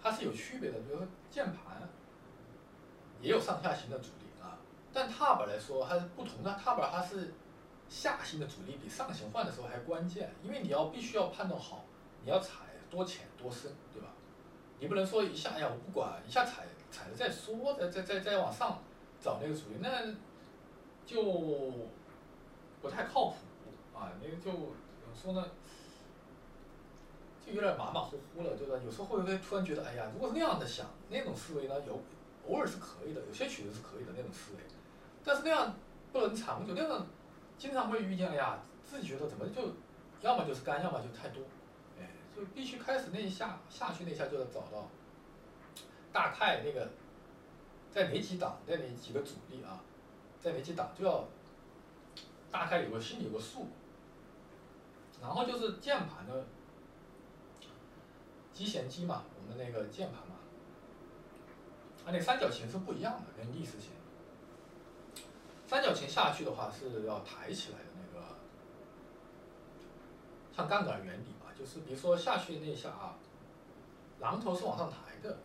[0.00, 0.78] 它是有区别的。
[0.78, 1.88] 比如说键盘
[3.20, 4.58] 也有上下行的阻力啊，
[4.92, 6.54] 但踏板来说它是不同的。
[6.54, 7.34] 踏板它是
[7.88, 11.86] 下行的阻力比上行换的时候还关键，因为你要必须要判断好，
[12.22, 14.10] 你要踩多浅多深，对吧？
[14.80, 18.82] 你不能说一下哎呀，我不管，一下踩踩了再说，再再再再往上
[19.20, 20.14] 找那个主力，那
[21.04, 21.22] 就
[22.80, 23.36] 不太靠谱
[23.94, 24.12] 啊。
[24.22, 25.44] 那个就怎么说呢？
[27.44, 28.76] 就有点马马虎虎了，对吧？
[28.84, 31.98] 有时候会会突然觉得，哎呀，如果是那样的想，那种思维呢，有
[32.46, 34.58] 偶尔是可以的，有些曲子是可以的那种思维，
[35.24, 35.74] 但是那样
[36.12, 37.06] 不能长久，那样
[37.56, 39.72] 经常会遇见，哎呀，自己觉得怎么就
[40.20, 41.42] 要么就是干，要么就太多，
[42.38, 44.88] 就必须开始那一下下去那一下就要找到
[46.12, 46.88] 大概那个
[47.90, 49.82] 在哪几档，在哪几个阻力啊，
[50.40, 51.26] 在哪几档就要
[52.50, 53.66] 大概有个心里有个数，
[55.20, 56.46] 然后就是键盘的。
[58.50, 60.34] 击弦机嘛，我们那个键盘嘛，
[62.04, 63.92] 它那三角形是不一样的，跟立式琴。
[65.64, 68.26] 三角形下去的话是要抬起来的那个，
[70.52, 71.26] 像杠杆原理，
[71.58, 73.16] 就是比如说下去那一下啊，
[74.20, 75.38] 榔头是往上抬的，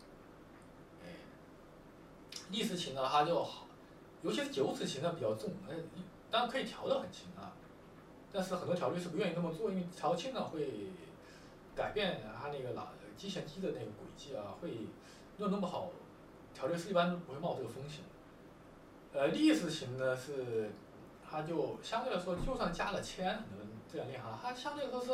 [1.02, 1.08] 哎，
[2.50, 3.66] 立式琴呢它就好，
[4.22, 5.74] 尤其是九齿琴呢比较重，哎，
[6.30, 7.52] 当然可以调的很轻啊，
[8.32, 10.90] 但是很多调律师不愿意那么做，因为调轻呢会
[11.74, 12.84] 改变它那个喇。
[13.16, 14.88] 机弦机的那个轨迹啊，会
[15.36, 15.88] 弄那么好，
[16.52, 18.00] 调律师一般不会冒这个风险。
[19.12, 20.72] 呃，立式琴呢是，
[21.24, 25.12] 它就相对来说，就算加了铅，你们这样练哈，它相对来说是，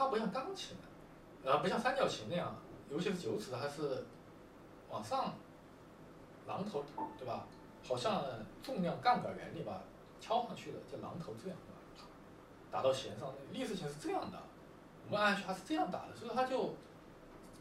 [0.00, 0.74] 它不像钢琴，
[1.44, 2.56] 呃，不像三角琴那样，
[2.88, 4.02] 尤其是九齿，它是
[4.88, 5.34] 往上，
[6.48, 6.82] 榔头
[7.18, 7.44] 对吧？
[7.86, 8.24] 好像
[8.62, 9.82] 重量杠杆原理吧，
[10.18, 12.08] 敲上去的，这榔头这样对吧？
[12.70, 14.38] 打到弦上，立式琴是这样的。
[15.06, 16.72] 我们按下它是这样打的，所以它就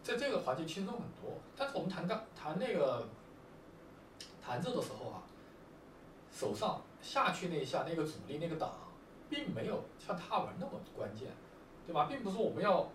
[0.01, 1.37] 在这个环节轻松很多。
[1.57, 3.05] 但是我们弹钢弹那个
[4.41, 5.23] 弹奏的时候啊，
[6.31, 8.73] 手上下去那一下那个阻力那个档，
[9.29, 11.27] 并没有像踏板那么关键，
[11.89, 12.05] 对吧？
[12.07, 12.87] 并不是我们要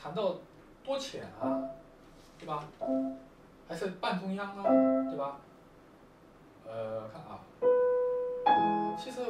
[0.00, 0.36] 弹到
[0.84, 1.66] 多浅啊，
[2.38, 2.62] 对吧？
[3.68, 4.62] 还是半中央啊，
[5.10, 5.40] 对吧？
[6.64, 7.40] 呃，看啊，
[8.96, 9.20] 其实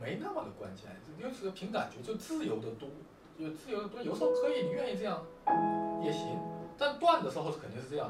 [0.00, 0.88] 没那么的关键，
[1.20, 2.88] 就是凭感觉，就自由的多。
[3.36, 5.22] 有自由的多，有时候可以，你愿意这样
[6.02, 6.38] 也行，
[6.78, 8.08] 但断的时候是肯定是这样，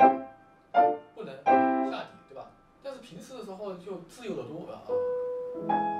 [1.16, 2.52] 不能下底，对吧？
[2.84, 5.99] 但是平时的时候就自由的多啊。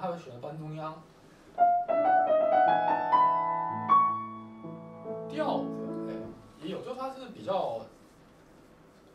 [0.00, 1.02] 他会选择半中央。
[5.28, 6.14] 调子，哎，
[6.62, 7.80] 也有，就它是比较，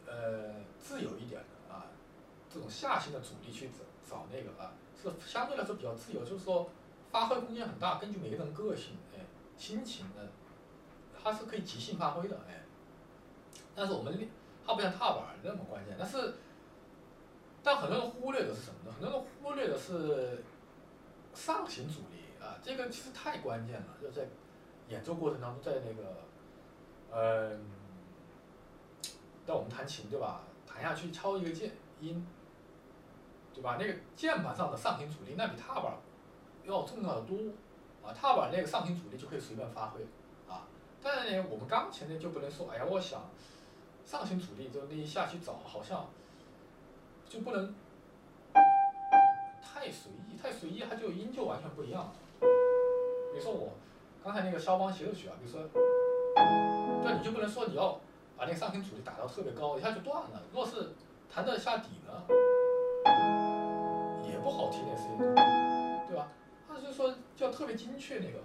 [0.05, 1.85] 呃，自由一点的啊。
[2.49, 6.69] 这种下行的阻力去找找那个啊，是相对来说比较自由，就是说
[7.11, 9.19] 发挥空间很大，根据每个人个性，哎，
[9.57, 10.29] 心情的，
[11.23, 12.63] 它是可以即兴发挥的，哎。
[13.75, 14.29] 但是我们。
[14.65, 16.35] 它不像踏板那么关键，但是，
[17.61, 18.93] 但很多人忽略的是什么呢？
[18.93, 20.41] 很多人忽略的是
[21.33, 23.87] 上行阻力啊，这个其实太关键了。
[24.01, 24.27] 就在
[24.89, 26.15] 演奏过程当中，在那个，
[27.11, 27.65] 嗯，
[29.45, 30.41] 在我们弹琴对吧？
[30.65, 32.25] 弹下去敲一个键音，
[33.53, 33.77] 对吧？
[33.79, 35.93] 那个键盘上的上行阻力那比踏板
[36.63, 37.37] 要重要的多
[38.03, 38.13] 啊。
[38.13, 40.01] 踏板那个上行阻力就可以随便发挥
[40.47, 40.67] 啊，
[41.01, 43.21] 但是呢，我们钢琴呢就不能说，哎呀，我想。
[44.05, 46.05] 上行阻力就那一下去找，好像
[47.25, 47.73] 就不能
[49.63, 52.11] 太随意，太随意它就音就完全不一样。
[52.41, 53.69] 比如说我
[54.21, 55.61] 刚才那个肖邦协奏曲啊，比如说，
[57.01, 57.93] 对，你就不能说你要
[58.35, 60.41] 把那个上行阻力打到特别高，一下就断了。
[60.53, 60.89] 若是
[61.33, 62.11] 弹得下底呢，
[64.29, 65.19] 也不好听那声音，
[66.09, 66.27] 对吧？
[66.67, 68.39] 他就说就要特别精确那个。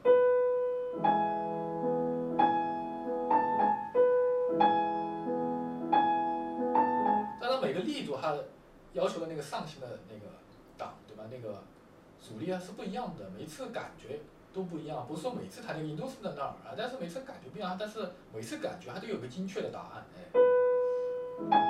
[7.61, 7.81] 每个。
[7.81, 8.37] 力度它
[8.93, 10.27] 要求的那个上行的那个
[10.77, 11.25] 档，对吧？
[11.31, 11.61] 那个
[12.29, 14.21] 阻力啊是不一样的，每次感觉
[14.53, 15.07] 都不一样。
[15.07, 17.77] 不是说每次弹那个音都是在那儿啊，但是每次感觉不一样。
[17.79, 21.68] 但是每次感觉它都有个精确的答案，哎。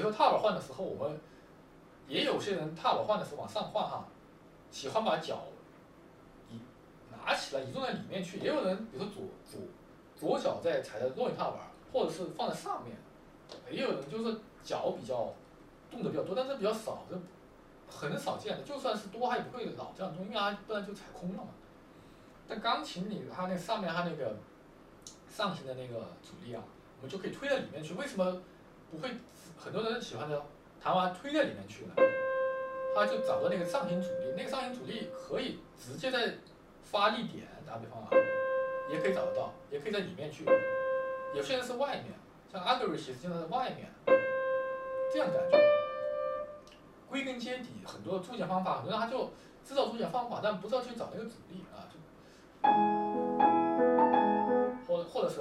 [0.00, 1.20] 比如说踏板换的时候，我们
[2.08, 4.08] 也有些人踏板换的时候往上换哈，
[4.70, 5.42] 喜欢把脚
[6.48, 6.58] 移
[7.12, 8.38] 拿起来移动在里面去。
[8.38, 9.60] 也有人比如说左左
[10.16, 11.60] 左脚在踩在弱音踏板，
[11.92, 12.96] 或者是放在上面，
[13.70, 15.34] 也有人就是脚比较
[15.90, 17.20] 动的比较多，但是比较少，这
[17.94, 18.62] 很少见的。
[18.62, 21.50] 就算是多，它也不会老这样动，因为它不然就踩空了嘛。
[22.48, 24.34] 但钢琴里它那上面它那个
[25.28, 26.62] 上行的那个阻力啊，
[26.96, 27.92] 我们就可以推到里面去。
[27.92, 28.40] 为什么
[28.90, 29.10] 不会
[29.58, 30.42] 很多人喜欢的
[30.82, 31.94] 弹完推在里面去了？
[32.94, 36.34] 他就找到那个上行阻力，那个上行阻力可以直接在
[36.82, 38.08] 发力点，打比方啊，
[38.90, 40.44] 也可以找得到，也可以在里面去。
[41.32, 42.06] 有些人是外面，
[42.52, 43.88] 像阿格瑞其实就在外面，
[45.12, 45.58] 这样感觉。
[47.08, 49.30] 归根结底，很多注解方法，很多人他就
[49.64, 51.86] 知道注解方法，但不知道去找那个阻力啊。
[54.86, 55.40] 或或者是，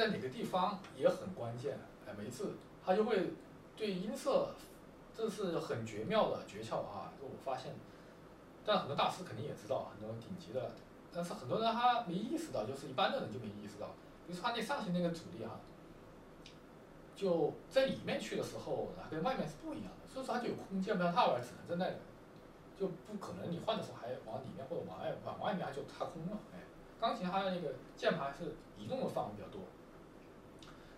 [0.00, 1.78] 在哪个地方也很关键。
[2.06, 3.34] 哎，每次他就会
[3.76, 4.54] 对音色，
[5.14, 7.12] 这是很绝妙的诀窍啊！
[7.20, 7.74] 就我发现，
[8.64, 10.70] 但很多大师肯定也知道，很多顶级的，
[11.12, 13.88] 但是很多人他没意识到，就是一般的人就没意识到。
[14.26, 15.60] 比如说他那上行那个阻力啊。
[17.14, 21.96] 就在里面去的时候，跟外面是不一样的，所以说它就有空间，不像踏板只能在那里，
[22.80, 26.38] 就不可能你换的时候还往里面或者往外往外面就踏空了。
[26.54, 26.64] 哎，
[26.98, 29.60] 钢琴它的那个键盘是移动的范围比较多，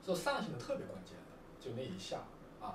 [0.03, 2.19] 所以上行的特别关键的，就那一下
[2.61, 2.75] 啊，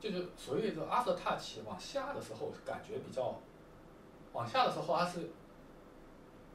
[0.00, 3.34] 就是所谓的 after touch 往下的时候感觉比较，
[4.32, 5.30] 往下的时候它是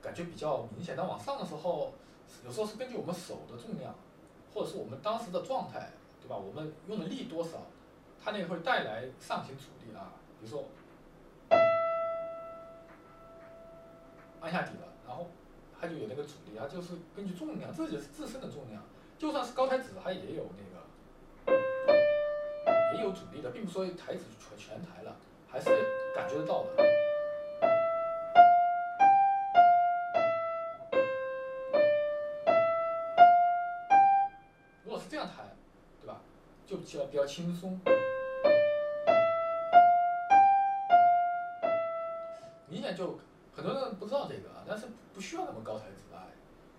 [0.02, 1.94] 感觉比较明显，但往上的时候，
[2.46, 3.94] 有时候是根据我们手的重量，
[4.54, 5.92] 或者是我们当时的状态。
[6.24, 6.38] 对吧？
[6.38, 7.58] 我们用的力多少，
[8.24, 10.14] 它那个会带来上行阻力啊。
[10.40, 10.64] 比如说，
[14.40, 15.28] 按下底了，然后
[15.78, 18.82] 它就有那个阻力啊，就是根据重量，自己自身的重量，
[19.18, 21.58] 就算是高台子，它也有那个，
[22.96, 25.16] 也有阻力的，并不说台子全全抬了，
[25.50, 25.70] 还是
[26.14, 26.84] 感觉得到的。
[34.84, 35.46] 如果是这样弹，
[36.02, 36.20] 对吧？
[36.68, 37.80] 就比较比较轻松，
[42.68, 43.18] 明显就
[43.56, 46.28] 很多人不知道这个，但是不需要那么高台子啊，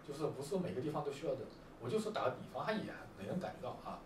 [0.07, 1.41] 就是不是每个地方都需要的。
[1.85, 2.83] 我就说打个比方，他也
[3.19, 4.01] 没人感觉到啊。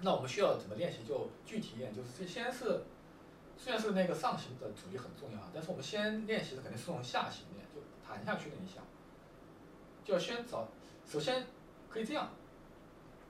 [0.00, 1.04] 那我们需要怎么练习？
[1.06, 2.82] 就具体一点，就是这先是
[3.56, 8.80] 虽然是那个上行的阻力很重要啊，但是我们先练习的肯定是从下行练，就弹下去那一下，
[10.04, 10.66] 就要先找，
[11.06, 11.46] 首先
[11.88, 12.28] 可以这样。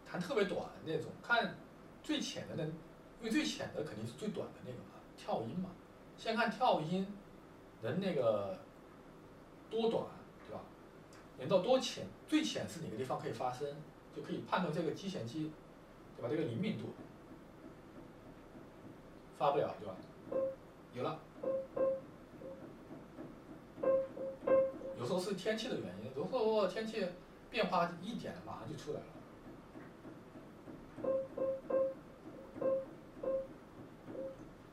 [0.06, 1.54] 弹特别短的那种，看
[2.02, 5.70] 最浅的那，因为最浅的肯定是最短的那个嘛，跳音嘛。
[6.18, 7.06] 先看跳音
[7.80, 8.58] 能那个
[9.70, 10.04] 多短，
[11.42, 11.48] 对吧？
[11.48, 12.06] 能到多浅？
[12.28, 13.68] 最浅是哪个地方可以发声，
[14.14, 15.50] 就可以判断这个击弦机，
[16.16, 16.28] 对吧？
[16.30, 16.90] 这个灵敏度
[19.38, 19.96] 发不了，对吧？
[20.94, 21.18] 有了。
[24.98, 27.04] 有时候是天气的原因，有时候天气
[27.50, 29.06] 变化一点，马上就出来了。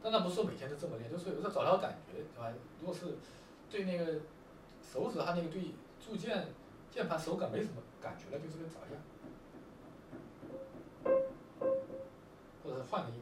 [0.01, 2.53] 但那不是每天都这么练，就是有时候找到感觉，对吧？
[2.79, 3.17] 如果是
[3.69, 4.19] 对那个
[4.82, 6.47] 手指，它那个对铸键
[6.91, 8.95] 键盘手感没什么感觉了，就这个找一下，
[12.63, 13.15] 或者换个音。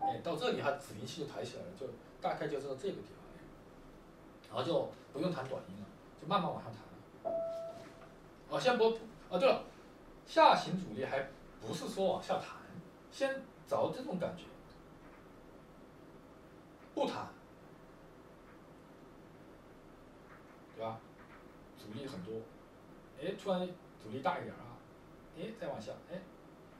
[0.00, 1.86] 哎，到这里它指令器就抬起来了，就
[2.20, 3.24] 大概就是这个地方，
[4.48, 5.86] 然后就不用弹短音了，
[6.20, 7.32] 就慢慢往上弹。
[8.48, 9.62] 哦，先不，哦对了，
[10.26, 11.28] 下行阻力还
[11.60, 12.46] 不是说往下弹。
[13.10, 14.44] 先找这种感觉，
[16.94, 17.28] 不弹，
[20.76, 20.98] 对吧？
[21.78, 22.40] 阻力很多，
[23.20, 23.68] 哎，突然
[24.02, 24.76] 阻力大一点啊，
[25.38, 26.20] 哎，再往下，哎，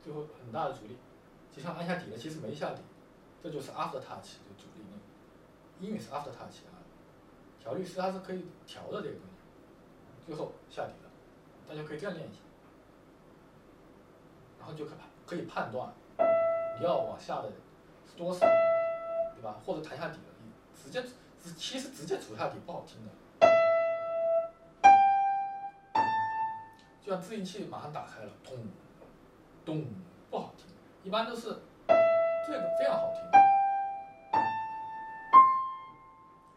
[0.03, 0.97] 最后很大的阻力，
[1.55, 2.83] 就像按下底了，其实没下底，
[3.43, 4.99] 这就是 after touch 的阻力呢。
[5.81, 6.81] 英语是 after touch 啊，
[7.61, 11.11] 调律师它是可以调的这个东西，最后下底了，
[11.69, 12.39] 大家可以这样练一下，
[14.59, 14.93] 然后就可
[15.27, 15.93] 可以判断。
[16.79, 17.49] 你要往下的
[18.05, 18.41] 是多少，
[19.37, 19.61] 对吧？
[19.65, 20.51] 或者弹下底了，你
[20.83, 21.01] 直接
[21.41, 23.13] 直其实直接杵下底不好听的，
[27.05, 28.57] 就像自音器马上打开了，咚
[29.63, 29.85] 咚
[30.31, 30.67] 不好听，
[31.03, 31.43] 一般都是
[32.47, 33.21] 这个非常好听。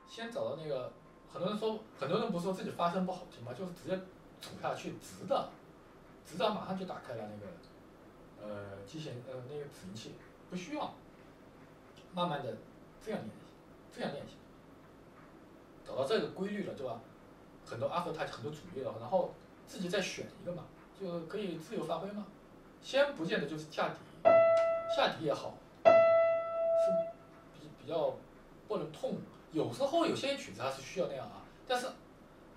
[0.07, 0.93] 先找到那个，
[1.29, 3.51] 很多人说，很多人不是说自己发声不好听吗？
[3.53, 3.95] 就是直接
[4.41, 5.49] 杵下去直的，
[6.25, 7.51] 直的马上就打开了那个。
[8.39, 10.13] 呃，机械呃那个指音器
[10.49, 10.93] 不需要，
[12.13, 12.55] 慢慢的
[13.03, 13.51] 这样练习，
[13.93, 14.35] 这样练习，
[15.85, 17.01] 找到这个规律了，对吧？
[17.65, 19.33] 很多 after touch 很多阻力了，然后
[19.67, 20.63] 自己再选一个嘛，
[20.99, 22.25] 就可以自由发挥嘛。
[22.81, 23.95] 先不见得就是下底，
[24.95, 25.53] 下底也好，
[25.83, 25.89] 是
[27.53, 28.15] 比比较
[28.67, 29.17] 不能痛。
[29.51, 31.87] 有时候有些曲子它是需要那样啊，但是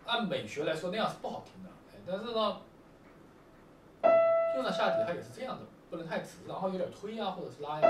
[0.06, 1.70] 按美学来说那样是不好听的。
[1.92, 2.61] 哎，但是呢，
[4.54, 7.88] 用上下底它也是这样的，不能太直，然后有点推呀，或者是拉呀，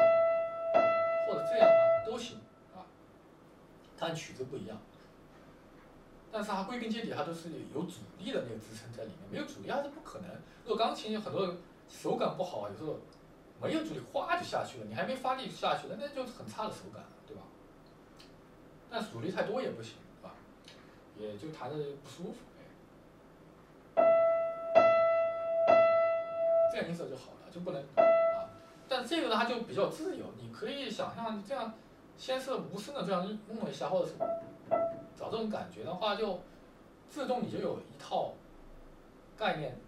[1.27, 2.39] 或者这样啊都行
[2.75, 2.87] 啊。
[3.99, 4.79] 它曲子不一样，
[6.33, 10.29] 但是它归根结底它都是有阻力的那个支撑在里面，没有阻力它是不可能。
[10.65, 11.55] 如果钢琴有很多
[11.89, 12.97] 手感不好，有时候
[13.61, 17.43] 没有阻力，哗就下去了，你还没发力下去了，那就是很差的手感，对吧？
[18.89, 20.35] 但阻力太多也不行，是吧？
[21.19, 22.39] 也就弹的不舒服，
[26.73, 28.49] 这样音色就好了，就不能啊。
[28.89, 31.75] 但这个呢，它就比较自由，你可以想象这样，
[32.17, 34.13] 先是无声的这样弄一下，或者是
[35.21, 36.41] 找这种感觉的话，就
[37.11, 38.33] 自动你就有一套
[39.37, 39.79] 概念。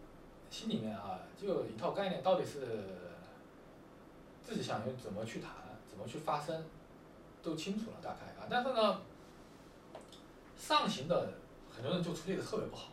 [0.50, 2.60] 心里面啊，就有一套概念，到底是
[4.42, 5.50] 自己想要怎么去谈，
[5.88, 6.62] 怎么去发声，
[7.42, 8.46] 都清楚了大概啊。
[8.50, 9.00] 但是呢，
[10.58, 11.32] 上行的
[11.74, 12.88] 很多人就处理的特别不好。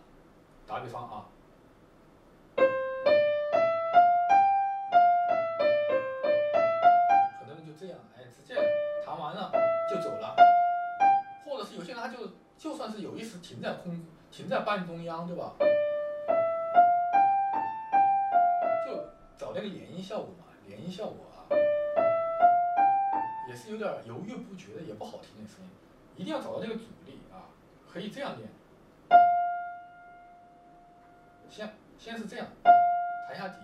[0.65, 1.25] 打比方啊，
[12.89, 15.53] 是有意识停在空，停在半中央，对吧？
[18.85, 18.95] 就
[19.37, 21.45] 找那个连音效果嘛，连音效果啊，
[23.47, 25.69] 也是有点犹豫不决的，也不好听的声音，
[26.15, 27.45] 一定要找到那个阻力啊，
[27.91, 28.49] 可以这样练，
[31.49, 32.47] 先先是这样，
[33.27, 33.55] 弹下底，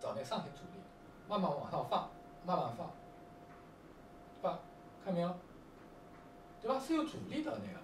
[0.00, 0.80] 找那上行阻力，
[1.28, 2.10] 慢慢往上放，
[2.44, 2.90] 慢慢放，
[4.40, 4.58] 对吧？
[5.04, 5.34] 看没有？
[6.60, 6.78] 对吧？
[6.78, 7.79] 是有阻力的那个，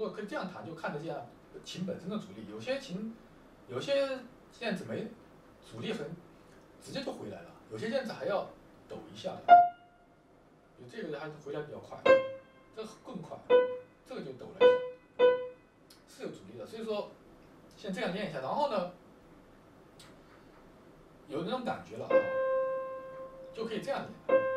[0.00, 1.14] 如果可以这样弹，就看得见
[1.62, 3.14] 琴本身的阻力，有些琴。
[3.68, 4.18] 有些
[4.50, 5.06] 键子没
[5.62, 6.10] 阻力很，
[6.82, 8.48] 直接就回来了；有些键子还要
[8.88, 9.36] 抖一下，
[10.78, 11.98] 就这个还是回来比较快，
[12.74, 13.36] 这个更快，
[14.06, 15.24] 这个就抖了一下，
[16.08, 16.66] 是有阻力的。
[16.66, 17.10] 所以说，
[17.76, 18.92] 先这样练一下，然后呢，
[21.28, 22.16] 有那种感觉了啊，
[23.54, 24.49] 就可以这样练。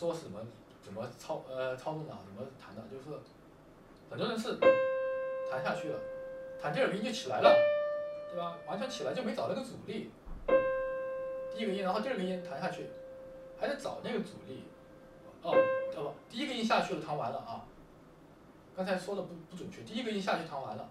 [0.00, 0.40] 说什么
[0.80, 3.14] 怎么操呃操纵的，怎么弹的，就是
[4.08, 4.56] 很多人是
[5.50, 5.98] 弹下去了，
[6.58, 7.54] 弹第二个音就起来了，
[8.30, 8.56] 对吧？
[8.66, 10.10] 完全起来就没找那个阻力。
[11.52, 12.86] 第一个音，然后第二个音弹下去，
[13.60, 14.64] 还得找那个阻力。
[15.42, 17.66] 哦，哦不，第一个音下去了，弹完了啊。
[18.74, 20.88] 刚才说的不不准确，第一个音下去弹完了，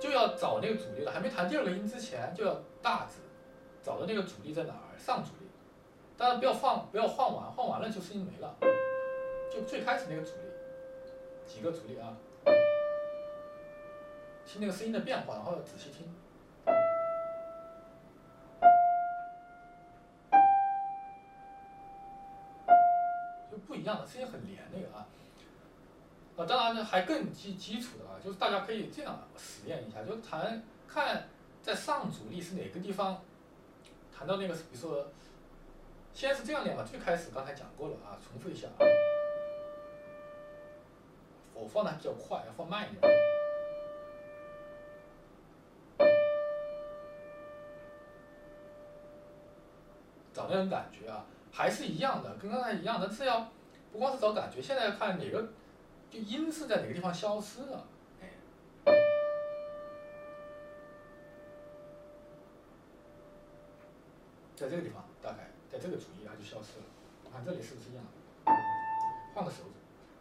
[0.00, 3.14] 就要找那个阻力了，还没弹第二个音之前就要大指。
[3.82, 4.94] 找的那个阻力在哪儿？
[4.96, 5.45] 上阻力，
[6.18, 8.56] 当然不要放，不要换完，换完了就声音没了。
[9.52, 10.42] 就最开始那个阻力，
[11.46, 12.16] 几个阻力啊？
[14.46, 16.06] 听那个声音的变化，然后仔细听，
[23.50, 25.06] 就不一样的声音很连那个啊。
[26.38, 31.28] 啊，当然呢还更基基础的啊，就是大家可以这样实验一下，就弹看
[31.62, 33.20] 在上阻力是哪个地方。
[34.18, 35.06] 弹到那个，比如说，
[36.16, 36.82] 先是这样练吧。
[36.82, 38.80] 最开始刚才讲过了啊，重复一下啊。
[41.52, 43.12] 我放的还比较快，要放慢一点。
[50.32, 53.52] 找那种感觉啊，还是一样的，跟刚才一样的，是要
[53.92, 55.46] 不光是找感觉，现在要看哪个
[56.10, 57.86] 就音是在哪个地方消失了。
[64.56, 65.45] 在这个地方，大概
[65.80, 66.84] 这个主意它就消失了。
[67.32, 68.04] 看这里是不是一样？
[69.34, 69.70] 换个手指。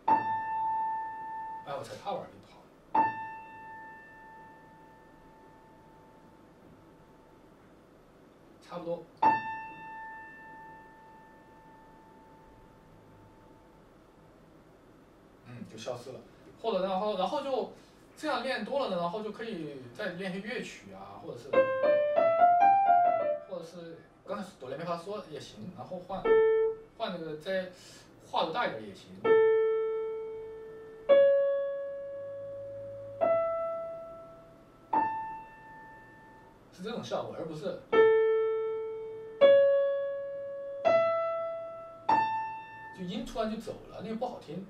[0.05, 2.61] 哎，我踩踏板就好。
[8.61, 9.03] 差不多。
[15.45, 16.19] 嗯，就消失了。
[16.61, 17.71] 或者然后然后就
[18.17, 21.49] 这样练多了呢，然后就可以再练些乐曲啊，或者是
[23.55, 23.95] 或者是。
[24.27, 26.19] 刚才哆来咪发嗦也行，然后换
[26.97, 27.67] 换那个再
[28.31, 29.05] 画的大一点也行，
[36.73, 37.79] 是这种效果，而不是
[42.97, 44.65] 就音突然就走了，那个不好听。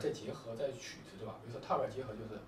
[0.00, 1.34] 再结合再曲子，对吧？
[1.42, 2.40] 比如说踏板结合就是，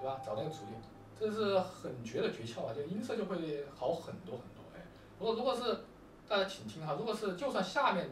[0.00, 0.20] 对吧？
[0.24, 0.72] 找那个阻力，
[1.18, 2.72] 这是很绝的诀窍啊！
[2.72, 4.62] 就音色就会好很多很多。
[4.76, 4.80] 哎，
[5.18, 5.84] 如果如果是
[6.28, 8.08] 大家请听哈，如果是就算下面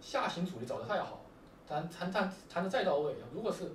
[0.00, 1.18] 下行阻力找的太好，
[1.66, 3.72] 弹弹弹弹的再到位，如果是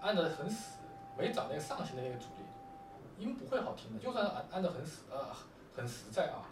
[0.00, 0.78] 按的很死，
[1.16, 3.98] 没找那个上行的那个阻力，音不会好听的。
[4.02, 5.28] 就算按按的很死，呃，
[5.76, 6.50] 很实在啊。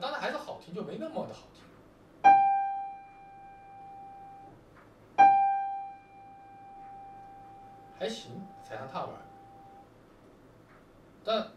[0.00, 1.64] 当然还是好听，就没那么的好听，
[7.98, 9.14] 还行，踩上踏板。
[11.24, 11.48] 但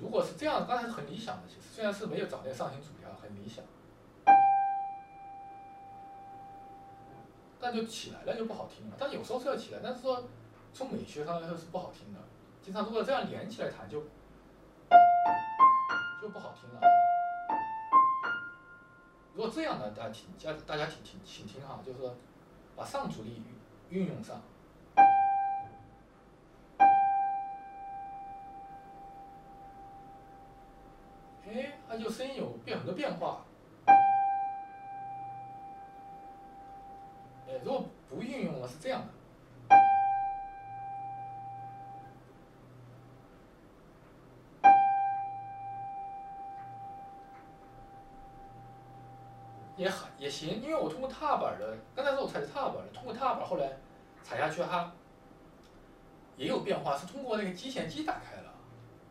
[0.00, 3.64] 如果是这样，刚才是很理想的，其实虽然是没有找那个上行阻力啊，很理想。
[7.58, 10.22] 但就起来了就不好听了，但有时候是要起来，但是说
[10.72, 12.20] 从美学上来说是不好听的。
[12.62, 14.02] 经常如果这样连起来弹就
[16.20, 16.80] 就不好听了。
[19.34, 22.14] 如果这样呢，大家听，家大家请听，请听哈，就是说，
[22.76, 23.42] 把上阻力
[23.88, 24.40] 运用上，
[32.02, 33.44] 就声音有变很多变化。
[37.48, 39.08] 哎，如果不运用了是这样的。
[49.76, 53.70] 也很也行，因为我通过踏板的，刚才说我踩的踏板，通过踏板后来
[54.22, 54.90] 踩下去，哈
[56.38, 58.54] 也有变化，是通过那个机弦机打开了，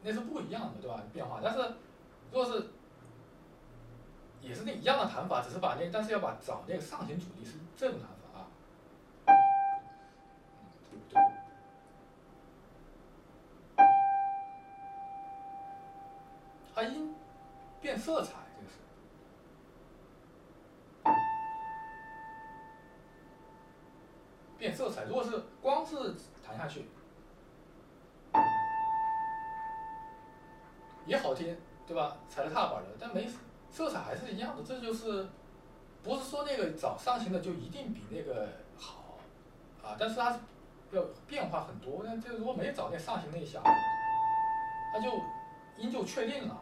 [0.02, 1.04] 那是不一样的，对吧？
[1.14, 1.60] 变化，但是
[2.32, 2.72] 如果是
[4.46, 8.46] 也是那一样的弹法，只是把那，但是要把找那个上行阻力是这种弹法啊。
[10.91, 11.20] 对不对？
[16.76, 17.16] 它音
[17.82, 18.34] 变色彩。
[24.58, 26.86] 变色彩，如果是光是弹下去，
[31.06, 32.18] 也好听，对吧？
[32.28, 33.28] 踩了踏板的，但没
[33.76, 34.63] 色彩还是一样的。
[34.63, 35.28] 这就是
[36.01, 38.47] 不是说那个找上行的就一定比那个
[38.78, 39.17] 好
[39.84, 39.97] 啊？
[39.99, 40.39] 但是它
[40.91, 42.01] 要变化很多。
[42.05, 43.61] 那这如果没找那上行那一下，
[44.93, 45.11] 它就
[45.78, 46.61] 音就确定了。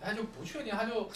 [0.00, 1.10] 它就不确定，它就有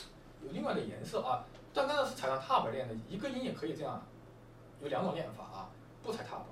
[0.51, 1.45] 另外的颜色啊。
[1.73, 4.03] 但刚才是踩上踏板练的，一个音也可以这样，
[4.83, 5.71] 有两种练法啊。
[6.03, 6.47] 不踩踏板，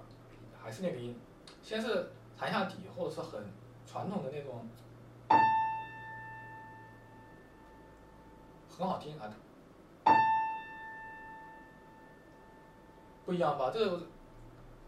[0.63, 1.19] 还是那个音，
[1.61, 2.11] 先是
[2.41, 3.45] 弹下底，或者是很
[3.87, 4.67] 传统的那种，
[8.67, 9.31] 很好听啊。
[13.27, 13.71] 不一样吧？
[13.71, 14.07] 这个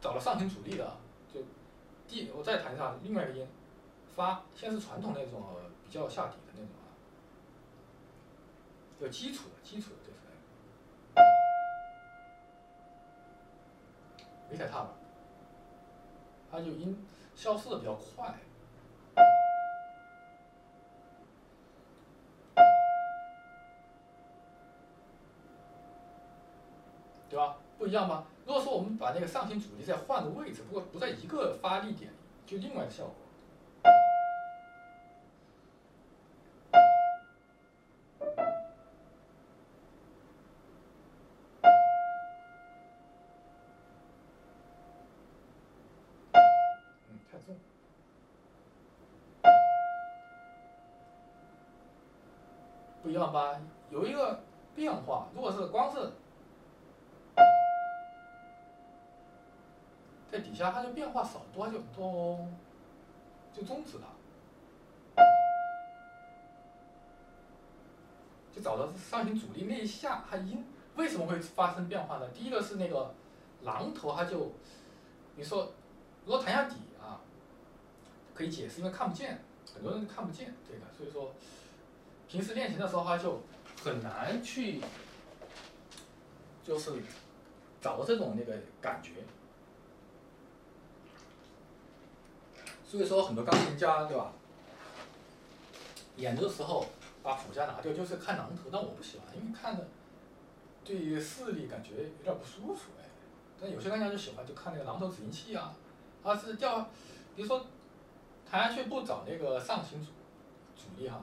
[0.00, 0.96] 找了上行主力的，
[1.30, 1.42] 就
[2.08, 3.46] 第我再弹上另外一个音，
[4.16, 5.42] 发，先是传统那种
[5.84, 6.88] 比较下底的那种啊。
[8.98, 10.16] 有基础的，基础的就是
[14.50, 14.88] 没踩踏板，
[16.50, 18.34] 它就音消失的比较快，
[27.28, 27.56] 对吧？
[27.78, 28.24] 不一样吧？
[28.46, 32.12] 如果说我们把那个上行阻力再换个位置，不过不在一个发力点，
[32.46, 33.14] 就另外的效果。
[53.12, 53.60] 一样吧？
[53.90, 54.42] 有一个
[54.74, 55.28] 变化。
[55.34, 56.12] 如果是光是
[60.30, 62.50] 在底下，它就变化少多，就咚，
[63.52, 64.06] 就终止了。
[68.50, 70.64] 就找到上行阻力那一下，它音
[70.96, 72.26] 为什么会发生变化呢？
[72.30, 73.12] 第一个是那个
[73.62, 74.52] 榔头，它就
[75.36, 75.70] 你说
[76.24, 77.20] 如果弹下底啊，
[78.34, 79.38] 可以解释，因为看不见，
[79.74, 81.30] 很多人看不见这个，所以说。
[82.32, 83.42] 平时练琴的时候，他就
[83.84, 84.80] 很难去，
[86.64, 86.90] 就是
[87.78, 89.10] 找这种那个感觉。
[92.88, 94.32] 所以说，很多钢琴家，对吧？
[96.16, 96.86] 演的时候
[97.22, 98.70] 把谱架拿掉，就是看榔头。
[98.72, 99.86] 但我不喜欢，因为看的
[100.82, 103.04] 对于视力感觉有点不舒服哎。
[103.60, 105.74] 但有些钢琴家就喜欢，就看那个榔头指音器啊，
[106.24, 106.80] 它是叫，
[107.36, 107.66] 比如说
[108.50, 110.12] 弹下去不找那个上行阻
[110.74, 111.22] 阻力哈。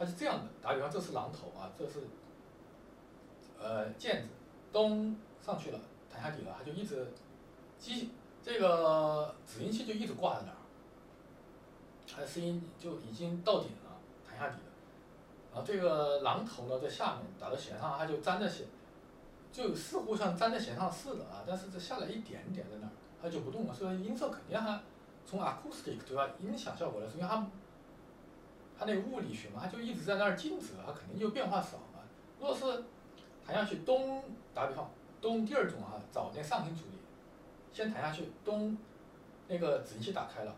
[0.00, 2.00] 它是这样的，打比方，这是榔头啊，这是
[3.60, 4.30] 呃键子，
[4.72, 5.78] 咚上去了，
[6.10, 7.06] 弹下底了，它就一直
[7.78, 8.10] 机
[8.42, 10.56] 这个指音器就一直挂在那儿，
[12.10, 14.72] 它的声音就已经到顶了，弹下底了。
[15.52, 18.66] 然后这个榔头呢在下面打到弦上，它就粘在弦，
[19.52, 22.90] 就似乎像粘在弦上似的啊，但是这下来一点点在那儿，
[23.20, 23.74] 它就不动了。
[23.74, 24.80] 所以音色肯定还
[25.26, 27.46] 从 acoustic 对吧，音响效果来说，因为它
[28.80, 32.00] 它那物理学嘛，它就一直在那儿静止，它肯定就变化少嘛。
[32.38, 32.84] 如果是
[33.46, 34.24] 弹下去咚，
[34.54, 36.98] 打比方咚，第二种啊，找那上行阻力，
[37.70, 38.74] 先弹下去咚，
[39.48, 40.56] 那个止音器打开了，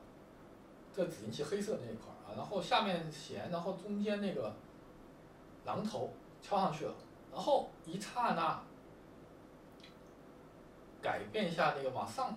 [0.94, 4.54] 这止音器黑色那一块啊，然后下面弦，然后中间那个。
[5.64, 6.12] 榔头
[6.42, 6.94] 敲上去了，
[7.32, 8.60] 然后一刹那
[11.00, 12.36] 改变一下那个往上，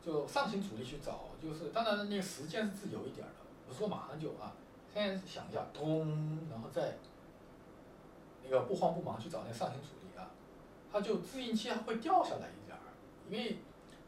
[0.00, 3.34] 就上行阻力去找，就是当然那个时间是自由一点的，
[3.66, 4.54] 不是说马上就啊。
[4.92, 6.06] 现在想一下，咚，
[6.50, 6.96] 然后再
[8.44, 10.30] 那个不慌不忙去找那上行阻力啊，
[10.92, 12.82] 它就自音器它会掉下来一点儿，
[13.28, 13.58] 因为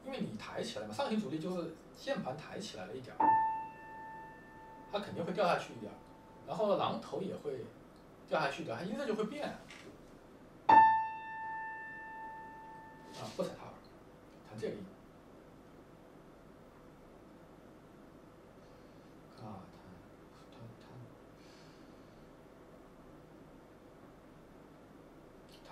[0.04, 3.26] 因为你抬起来嘛，上行阻力就是键盘抬起来了一点儿，
[4.90, 5.96] 它肯定会掉下去一点儿，
[6.46, 7.64] 然后榔头也会。
[8.28, 9.46] 掉下去的，它音色就会变。
[9.46, 9.58] 啊，
[13.36, 13.74] 不踩踏板，
[14.48, 14.80] 弹这个音。
[19.36, 19.60] 啊，
[20.50, 20.88] 弹，弹，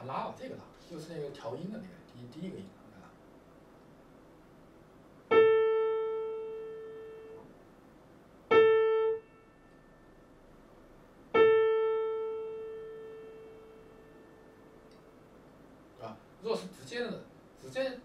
[0.05, 2.65] 拉吧，这个拉，就是那个调音的那个第第一个音。
[16.87, 17.21] 接着，
[17.63, 18.01] 直接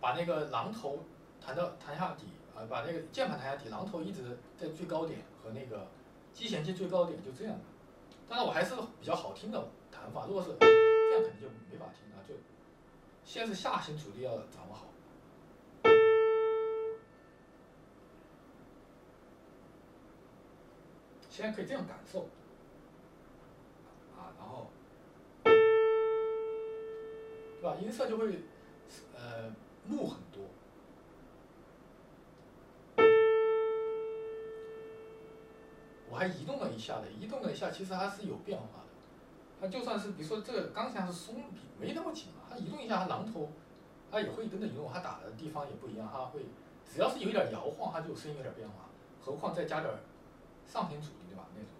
[0.00, 1.00] 把那个榔头
[1.38, 2.24] 弹到弹下底
[2.56, 5.86] 啊，把那个键盘弹下底，榔头一直在最高点和那个
[6.32, 7.60] 击弦器最高点就这样的。
[8.26, 10.48] 当然我还是比较好听的弹法，如果是
[11.16, 12.22] 样肯定就没法听了。
[12.28, 12.34] 就
[13.24, 14.86] 先是下行阻力要掌握好，
[21.30, 22.28] 先可以这样感受。
[24.38, 24.70] 然后
[25.44, 25.52] 对
[27.62, 28.40] 吧音色就会，
[29.14, 29.52] 呃，
[29.86, 30.44] 木很多。
[36.08, 38.85] 我还移动了一下的，移动了一下，其实还是有变化。
[39.60, 41.36] 它就算是比如说这个钢琴还是松，
[41.80, 43.50] 没那么紧嘛，它移动一下，它榔头，
[44.10, 46.42] 它也会跟着移动，它打的地方也不一样，它会，
[46.84, 48.90] 只要是有一点摇晃，它就声音有点变化。
[49.24, 49.92] 何况再加点
[50.66, 51.48] 上行阻力，对吧？
[51.54, 51.70] 那种。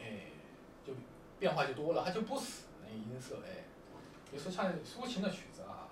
[0.00, 0.30] 哎，
[0.86, 0.94] 就
[1.38, 3.67] 变化就多了，它就不死那音色哎。
[4.30, 5.88] 比如说像抒情的曲子啊，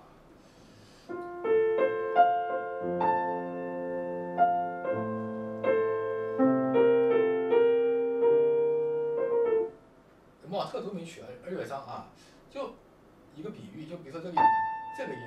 [10.47, 12.09] 莫尔特奏鸣曲二二乐章啊，
[12.49, 12.75] 就
[13.35, 14.41] 一个比喻，就比如说这个
[14.97, 15.19] 这个音，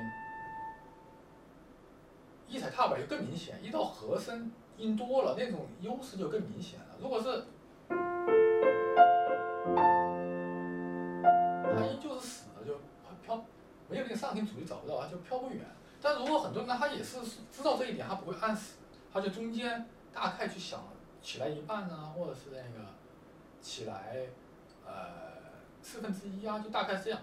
[2.48, 6.96] 一踩踏板就更明显，一到和声音多了，那种优势就更明显了。
[7.00, 7.44] 如果是
[14.33, 15.61] 没有那个上行阻力找不到，它就飘不远。
[16.01, 17.18] 但如果很多人他也是
[17.53, 18.76] 知道这一点，他不会按死，
[19.12, 20.83] 他就中间大概去想
[21.22, 22.87] 起来一半啊，或者是那个
[23.61, 24.26] 起来
[24.87, 24.93] 呃
[25.83, 27.20] 四分之一啊，就大概是这样。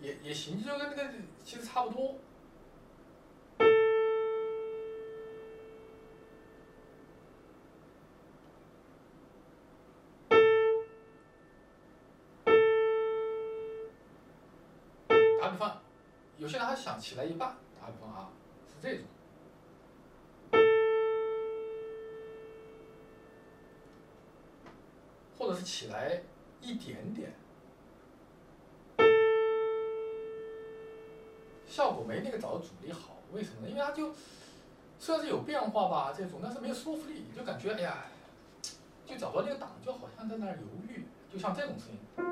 [0.00, 1.10] 也也行，就跟那个
[1.44, 2.16] 其实差不多。
[15.40, 15.80] 打比方
[16.36, 18.28] 有些人他想起来一半，打比方啊，
[18.68, 19.06] 是这种，
[25.38, 26.20] 或者是起来
[26.60, 27.32] 一点点，
[31.66, 33.16] 效果没那个找的阻力好。
[33.32, 33.68] 为什么呢？
[33.68, 34.12] 因为它就
[34.98, 38.04] 虽然是有变化吧，这种，但是没有说服力，就感觉哎呀，
[39.06, 42.29] 就找不到那个档，就好像在那儿犹豫，就像这种声音。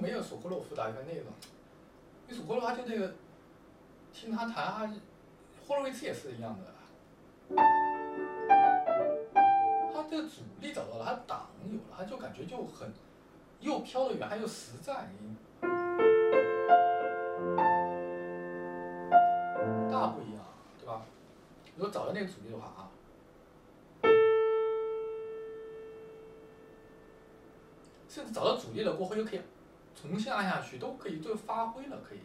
[0.00, 1.24] 没有索科洛夫打的那种。
[2.28, 3.14] 因为索科洛夫就那个，
[4.12, 4.94] 听他弹，
[5.66, 6.74] 霍洛维茨也是一样的。
[9.92, 12.92] 他这个阻力找到了，他档有了，他就感觉就很，
[13.60, 15.08] 又飘得远，还又实在。
[19.90, 20.44] 大不一样，
[20.78, 21.02] 对吧？
[21.76, 22.90] 如果找到那个阻力的话啊。
[28.08, 29.40] 甚至找到阻力了过后又可以
[30.08, 32.20] 重新按下去，都可以就发挥了，可以。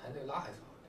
[0.00, 0.88] 弹这个拉还是好的。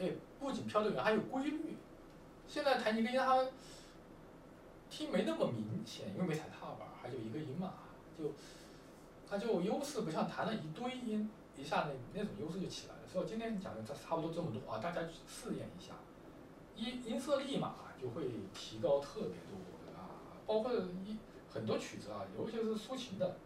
[0.00, 0.12] 哎。
[0.40, 1.76] 不仅飘得远，还有规律。
[2.48, 3.44] 现在弹一个音，它
[4.88, 7.74] 听没那么明显，因为没踩踏板，还就一个音嘛，
[8.18, 8.32] 就
[9.28, 13.00] 它就优势不像弹了一堆音，一下那那种优势就起来了。
[13.06, 15.92] 所以我今天讲的这差不多这么多啊，大家试验一下，
[16.74, 18.24] 音音色立马就会
[18.54, 19.58] 提高特别多
[19.94, 21.18] 啊，包括一
[21.52, 23.36] 很多曲子啊，尤其是抒情的。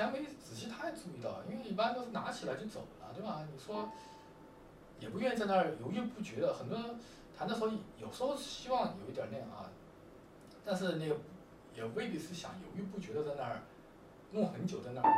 [0.00, 3.46] 前没仔细太注意到，因为一般都是拿起来就走了，对吧？
[3.52, 3.86] 你说
[4.98, 6.98] 也不愿意在那儿犹豫不决的，很多人
[7.36, 9.68] 谈的时候有时候希望有一点那样啊，
[10.64, 11.16] 但是那个
[11.74, 13.60] 也未必是想犹豫不决的在那儿
[14.32, 15.12] 弄很久在那儿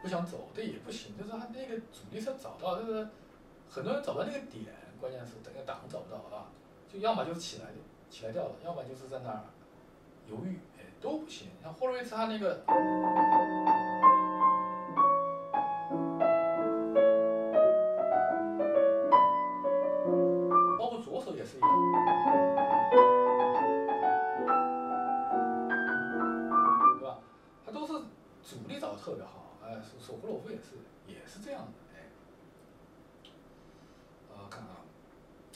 [0.00, 1.18] 不想走，这也不行。
[1.18, 3.08] 就是他那个主力是找到，就是
[3.68, 4.66] 很多人找到那个点，
[5.00, 6.46] 关键是等个档找不到啊，
[6.92, 7.66] 就要么就起来
[8.08, 9.42] 起来掉了，要么就是在那儿
[10.28, 10.60] 犹豫。
[11.00, 12.60] 都不行，像霍洛维茨他那个，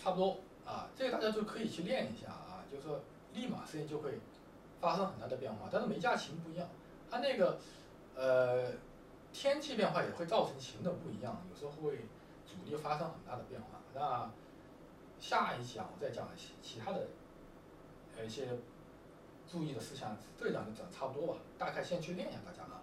[0.03, 3.01] 差不多啊，这个大家就可以去练一下啊，就是说
[3.35, 4.19] 立马声音就会。
[4.83, 6.69] 发生很大的变化，但是每架琴不一样，
[7.09, 7.57] 它那个，
[8.17, 8.73] 呃，
[9.33, 11.99] 天气变化也会造成琴的不一样，有时候会
[12.45, 13.79] 阻力发生很大的变化。
[13.95, 14.29] 那
[15.21, 17.07] 下一讲再讲其其他的，
[18.19, 18.49] 呃一些
[19.49, 22.83] 注意的事项，这讲就讲差不多吧，大概先去练一下大家啊。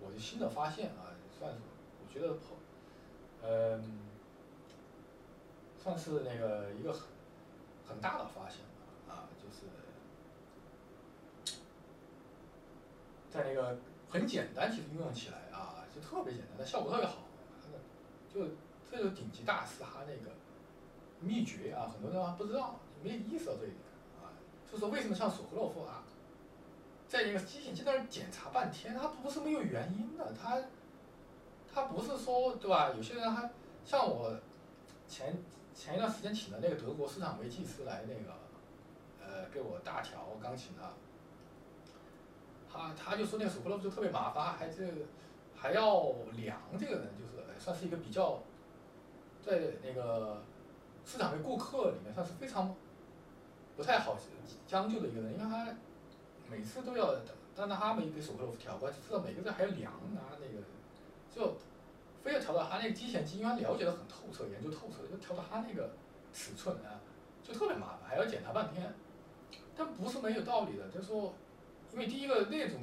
[0.00, 1.58] 我的新的发现啊，算是
[2.00, 2.36] 我觉得，
[3.42, 3.98] 嗯，
[5.86, 7.02] 算是那个一个很
[7.86, 8.58] 很大的发现。
[9.08, 9.70] 啊，就是
[13.30, 13.78] 在那个
[14.10, 17.18] 很简单，其实运用起来啊，就特别简单，但效果特别好。
[18.34, 18.48] 就
[18.90, 20.34] 这就顶级大师他那个
[21.20, 23.78] 秘诀啊，很多人不知道，没意识到这一点
[24.20, 24.34] 啊。
[24.70, 26.02] 就说为什么像索科洛夫啊，
[27.06, 30.60] 在那个机器在那儿检查半天，他不是没有原因的，他
[31.72, 32.92] 他不是说对吧？
[32.96, 33.48] 有些人他
[33.84, 34.36] 像我
[35.08, 35.38] 前
[35.76, 38.32] 前一段时间请的那个德国市场维技师来那个
[39.22, 40.82] 呃给我大调钢琴的。
[42.72, 44.82] 他他就说那个索科洛夫就特别麻烦，还这
[45.54, 48.40] 还要量这个人，就是算是一个比较，
[49.42, 50.42] 在那个
[51.04, 52.74] 市场的顾客里面算是非常
[53.76, 54.16] 不太好
[54.66, 55.74] 将就的一个人，因为他
[56.50, 57.14] 每次都要，
[57.54, 60.62] 但是他没给索科洛夫调过，知道每个人还要量啊那个，
[61.34, 61.56] 就
[62.26, 65.90] 非要调到他那个机弦机，因为他了解的很透彻，研究透彻，就调到他那个
[66.32, 67.00] 尺寸啊，
[67.42, 68.92] 就特别麻烦，还要检查半天，
[69.76, 71.32] 但不是没有道理的，就说。
[71.92, 72.80] 因为第一个那种，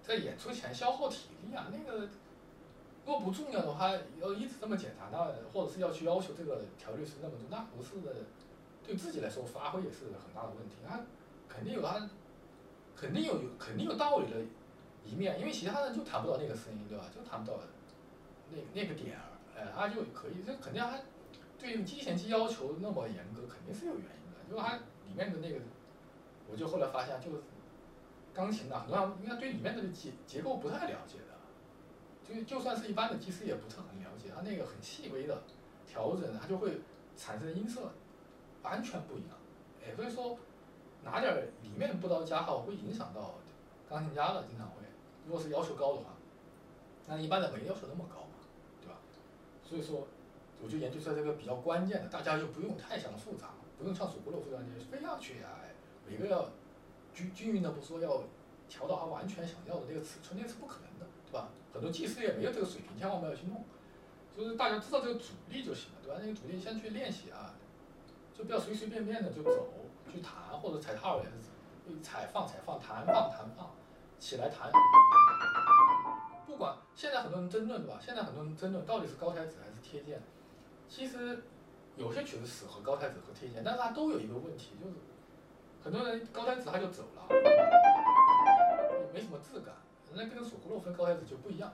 [0.00, 2.08] 在演出前消耗体力啊，那个
[3.04, 5.18] 如果不重要的话，要一直这么检查，那
[5.52, 8.14] 或者是要去要求这个调律师那么多，那不是的
[8.86, 10.76] 对自己来说发挥也是很大的问题。
[10.88, 11.00] 他
[11.48, 12.08] 肯定有他，
[12.96, 14.36] 肯定有肯定有道理的
[15.04, 17.04] 一面，因为其他人就弹不到那个声音，对吧？
[17.14, 17.58] 就弹不到
[18.54, 19.24] 那那个点儿，
[19.56, 20.98] 哎，他就可以，这肯定他
[21.58, 25.58] 对于机弦机要求那么严格，肯定是有原因的，就是他里面的那个，
[26.50, 27.30] 我就后来发现就。
[28.34, 35.40] 钢琴呢，很多人应该对里面的结结构不太了解的，就就算是一般的技师也不是很了解，它那个很细微的
[35.86, 36.80] 调整，它就会
[37.16, 37.92] 产生音色
[38.64, 39.38] 完全不一样。
[39.86, 40.36] 哎，所以说
[41.04, 43.36] 拿点儿里面不到加号会影响到
[43.88, 44.82] 钢琴家的，经常会。
[45.28, 46.06] 如果是要求高的话，
[47.06, 48.23] 那一般的没要求那么高，
[49.74, 50.06] 所以说
[50.62, 55.58] 我就研究出来这个比较关键的，大家就不用太想复杂，不用像索库洛夫这样非要去啊，
[56.08, 56.48] 每个要
[57.12, 58.22] 均均匀的不说，要
[58.68, 61.48] 调到他完全想要的那个尺寸，那是不可能的，对吧？
[61.72, 63.64] 很多技师也没有这个水平，千万不要去弄。
[64.36, 66.20] 就是大家知道这个阻力就行了，对吧？
[66.22, 67.54] 那个阻力先去练习啊，
[68.32, 69.68] 就不要随随便便的就走
[70.12, 73.70] 去弹或者踩踏也是，踩放踩放弹放弹放，
[74.20, 74.70] 起来弹。
[76.46, 77.98] 不管现在很多人争论，对吧？
[78.00, 80.20] 现在很多人争论到底是高台子还是贴键。
[80.88, 81.42] 其实
[81.96, 84.94] 有些曲子适合高台子和贴键，但是它都有一个问题，就是
[85.82, 89.74] 很多人高台子他就走了，也没什么质感。
[90.14, 91.72] 人家跟索库洛夫高台子就不一样。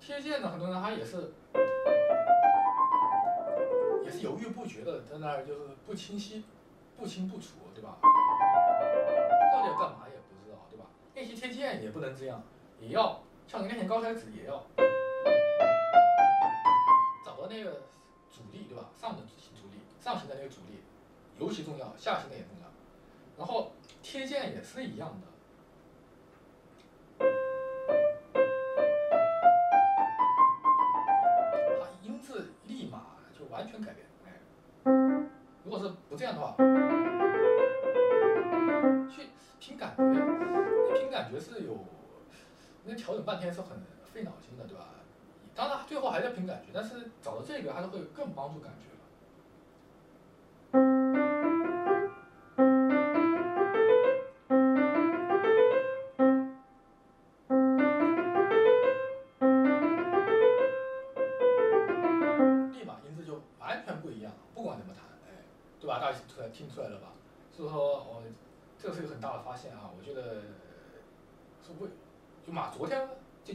[0.00, 1.32] 贴键呢，很多人他也是
[4.04, 6.44] 也是犹豫不决的，在那儿就是不清晰、
[6.96, 7.98] 不清不楚，对吧？
[9.52, 10.86] 到底要干嘛也不知道，对吧？
[11.14, 12.42] 练习贴键也不能这样，
[12.80, 14.62] 也要像你练习高台子也要
[17.24, 17.82] 找到那个
[18.28, 18.90] 阻力，对吧？
[19.00, 20.82] 上的阻力，上行的那个阻力
[21.38, 22.66] 尤其重要，下行的也重要。
[23.38, 23.72] 然后
[24.02, 25.26] 贴键也是一样的。
[32.02, 33.02] 音质立马
[33.38, 34.32] 就完全改变，哎，
[35.64, 36.54] 如果是不这样的话，
[39.08, 39.28] 去
[39.60, 40.02] 凭感觉，
[40.94, 41.76] 凭感觉是有，
[42.86, 43.70] 那调整半天是很
[44.04, 44.88] 费脑筋的，对吧？
[45.54, 48.95] 当然最后还是要凭感觉，但是找到这个还是会更帮助感觉。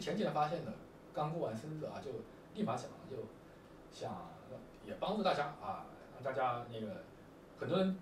[0.02, 0.74] 前几天发现的，
[1.14, 2.10] 刚过完生日啊，就
[2.56, 3.18] 立马想就
[3.92, 4.28] 想
[4.84, 5.86] 也帮助大家啊，
[6.16, 7.04] 让大家那个
[7.60, 7.96] 很多人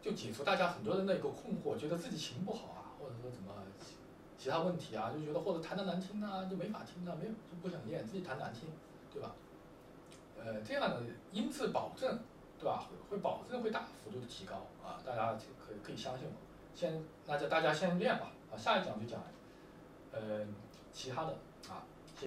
[0.00, 3.52] 就解除大家很多人的一个困惑，觉得自己琴不好啊，或者说怎么
[4.38, 8.68] 其他问题啊，就觉得或者弹的难听啊，就没法听啊，没有就不想练，自己弹难听，
[9.12, 9.34] 对吧？
[10.38, 12.18] 呃，这样的音质保证。
[12.62, 12.86] 对吧？
[13.10, 14.94] 会保证会大幅度的提高啊！
[15.04, 16.32] 大家可以可以相信我。
[16.76, 18.30] 先，那就大家先练吧。
[18.52, 19.20] 啊，下一讲就讲，
[20.12, 20.46] 呃，
[20.92, 21.36] 其他的
[21.68, 21.84] 啊。